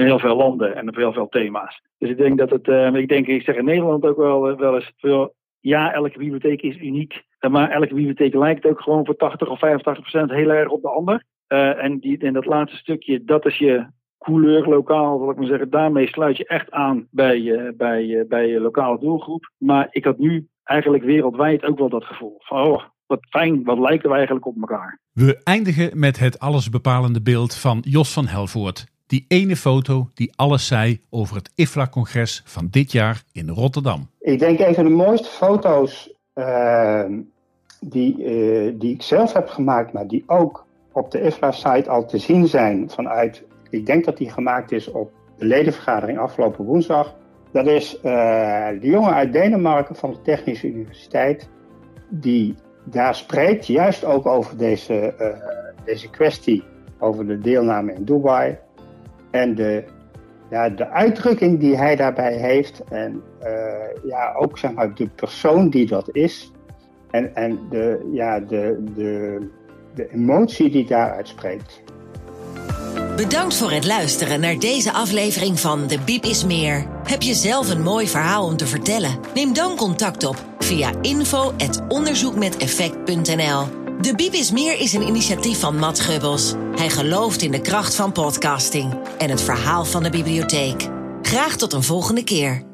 in 0.00 0.06
heel 0.06 0.18
veel 0.18 0.36
landen 0.36 0.76
en 0.76 0.88
op 0.88 0.96
heel 0.96 1.12
veel 1.12 1.28
thema's. 1.28 1.82
Dus 1.98 2.10
ik 2.10 2.16
denk 2.16 2.38
dat 2.38 2.50
het, 2.50 2.66
uh, 2.68 2.94
ik 2.94 3.08
denk, 3.08 3.26
ik 3.26 3.42
zeg 3.42 3.56
in 3.56 3.64
Nederland 3.64 4.04
ook 4.04 4.16
wel, 4.16 4.56
wel 4.56 4.74
eens 4.74 4.92
veel, 4.96 5.34
ja, 5.60 5.92
elke 5.92 6.18
bibliotheek 6.18 6.62
is 6.62 6.76
uniek, 6.76 7.22
maar 7.50 7.70
elke 7.70 7.94
bibliotheek 7.94 8.34
lijkt 8.34 8.66
ook 8.66 8.80
gewoon 8.80 9.04
voor 9.04 9.16
80 9.16 9.48
of 9.48 9.58
85 9.58 10.10
procent 10.10 10.30
heel 10.30 10.50
erg 10.50 10.68
op 10.68 10.82
de 10.82 10.88
ander. 10.88 11.24
Uh, 11.48 11.84
en, 11.84 11.98
die, 11.98 12.18
en 12.18 12.32
dat 12.32 12.46
laatste 12.46 12.76
stukje, 12.76 13.24
dat 13.24 13.46
is 13.46 13.58
je 13.58 13.86
couleur 14.18 14.68
lokaal, 14.68 15.18
zal 15.18 15.30
ik 15.30 15.36
maar 15.36 15.46
zeggen. 15.46 15.70
Daarmee 15.70 16.08
sluit 16.08 16.36
je 16.36 16.46
echt 16.46 16.70
aan 16.70 17.06
bij, 17.10 17.72
bij, 17.76 18.24
bij 18.28 18.46
je 18.46 18.60
lokale 18.60 18.98
doelgroep. 18.98 19.50
Maar 19.58 19.88
ik 19.90 20.04
had 20.04 20.18
nu 20.18 20.48
eigenlijk 20.64 21.04
wereldwijd 21.04 21.64
ook 21.64 21.78
wel 21.78 21.88
dat 21.88 22.04
gevoel 22.04 22.36
van, 22.38 22.62
oh, 22.62 22.82
wat 23.06 23.26
fijn, 23.28 23.64
wat 23.64 23.78
lijken 23.78 24.08
we 24.08 24.14
eigenlijk 24.14 24.46
op 24.46 24.56
elkaar. 24.60 25.00
We 25.12 25.40
eindigen 25.44 25.98
met 25.98 26.18
het 26.18 26.38
allesbepalende 26.38 27.22
beeld 27.22 27.56
van 27.56 27.78
Jos 27.80 28.12
van 28.12 28.26
Helvoort. 28.26 28.89
Die 29.10 29.24
ene 29.28 29.56
foto 29.56 30.08
die 30.14 30.32
alles 30.36 30.66
zei 30.66 31.00
over 31.10 31.36
het 31.36 31.50
IFLA-congres 31.54 32.42
van 32.44 32.68
dit 32.70 32.92
jaar 32.92 33.22
in 33.32 33.48
Rotterdam. 33.48 34.10
Ik 34.20 34.38
denk 34.38 34.58
een 34.58 34.74
van 34.74 34.84
de 34.84 34.90
mooiste 34.90 35.28
foto's 35.28 36.14
uh, 36.34 37.04
die, 37.80 38.18
uh, 38.18 38.74
die 38.78 38.94
ik 38.94 39.02
zelf 39.02 39.32
heb 39.32 39.48
gemaakt, 39.48 39.92
maar 39.92 40.06
die 40.06 40.24
ook 40.26 40.66
op 40.92 41.10
de 41.10 41.26
IFLA-site 41.26 41.90
al 41.90 42.06
te 42.06 42.18
zien 42.18 42.46
zijn 42.46 42.90
vanuit, 42.90 43.44
ik 43.70 43.86
denk 43.86 44.04
dat 44.04 44.16
die 44.16 44.30
gemaakt 44.30 44.72
is 44.72 44.90
op 44.90 45.12
de 45.38 45.44
ledenvergadering 45.44 46.18
afgelopen 46.18 46.64
woensdag. 46.64 47.14
Dat 47.52 47.66
is 47.66 47.94
uh, 47.94 48.02
de 48.80 48.88
jongen 48.88 49.14
uit 49.14 49.32
Denemarken 49.32 49.94
van 49.94 50.10
de 50.10 50.22
Technische 50.22 50.66
Universiteit, 50.66 51.48
die 52.08 52.54
daar 52.84 53.14
spreekt, 53.14 53.66
juist 53.66 54.04
ook 54.04 54.26
over 54.26 54.56
deze, 54.56 55.14
deze 55.84 56.10
kwestie, 56.10 56.64
over 56.98 57.26
de 57.26 57.38
deelname 57.38 57.92
in 57.92 58.04
Dubai. 58.04 58.58
En 59.30 59.54
de, 59.54 59.84
ja, 60.50 60.68
de 60.68 60.88
uitdrukking 60.88 61.60
die 61.60 61.76
hij 61.76 61.96
daarbij 61.96 62.36
heeft, 62.36 62.82
en 62.88 63.22
uh, 63.42 63.48
ja, 64.04 64.34
ook 64.38 64.58
zeg 64.58 64.72
maar 64.72 64.94
de 64.94 65.08
persoon 65.08 65.70
die 65.70 65.86
dat 65.86 66.08
is, 66.12 66.52
en, 67.10 67.34
en 67.34 67.58
de, 67.70 68.10
ja, 68.12 68.40
de, 68.40 68.84
de, 68.94 69.38
de 69.94 70.12
emotie 70.12 70.70
die 70.70 70.86
daaruit 70.86 71.28
spreekt. 71.28 71.82
Bedankt 73.16 73.54
voor 73.54 73.70
het 73.70 73.86
luisteren 73.86 74.40
naar 74.40 74.58
deze 74.58 74.92
aflevering 74.92 75.60
van 75.60 75.86
De 75.86 75.98
Biep 76.04 76.24
is 76.24 76.44
Meer. 76.44 76.86
Heb 77.04 77.22
je 77.22 77.34
zelf 77.34 77.70
een 77.70 77.82
mooi 77.82 78.06
verhaal 78.06 78.46
om 78.46 78.56
te 78.56 78.66
vertellen? 78.66 79.18
Neem 79.34 79.54
dan 79.54 79.76
contact 79.76 80.24
op 80.24 80.36
via 80.58 80.92
info.onderzoekmeteffect.nl. 81.00 83.79
De 84.00 84.14
Biep 84.14 84.32
is 84.32 84.50
Meer 84.50 84.80
is 84.80 84.92
een 84.92 85.06
initiatief 85.06 85.60
van 85.60 85.78
Matt 85.78 86.00
Gubbels. 86.00 86.54
Hij 86.76 86.90
gelooft 86.90 87.42
in 87.42 87.50
de 87.50 87.60
kracht 87.60 87.94
van 87.94 88.12
podcasting 88.12 88.94
en 89.18 89.30
het 89.30 89.42
verhaal 89.42 89.84
van 89.84 90.02
de 90.02 90.10
bibliotheek. 90.10 90.88
Graag 91.22 91.56
tot 91.56 91.72
een 91.72 91.82
volgende 91.82 92.24
keer. 92.24 92.69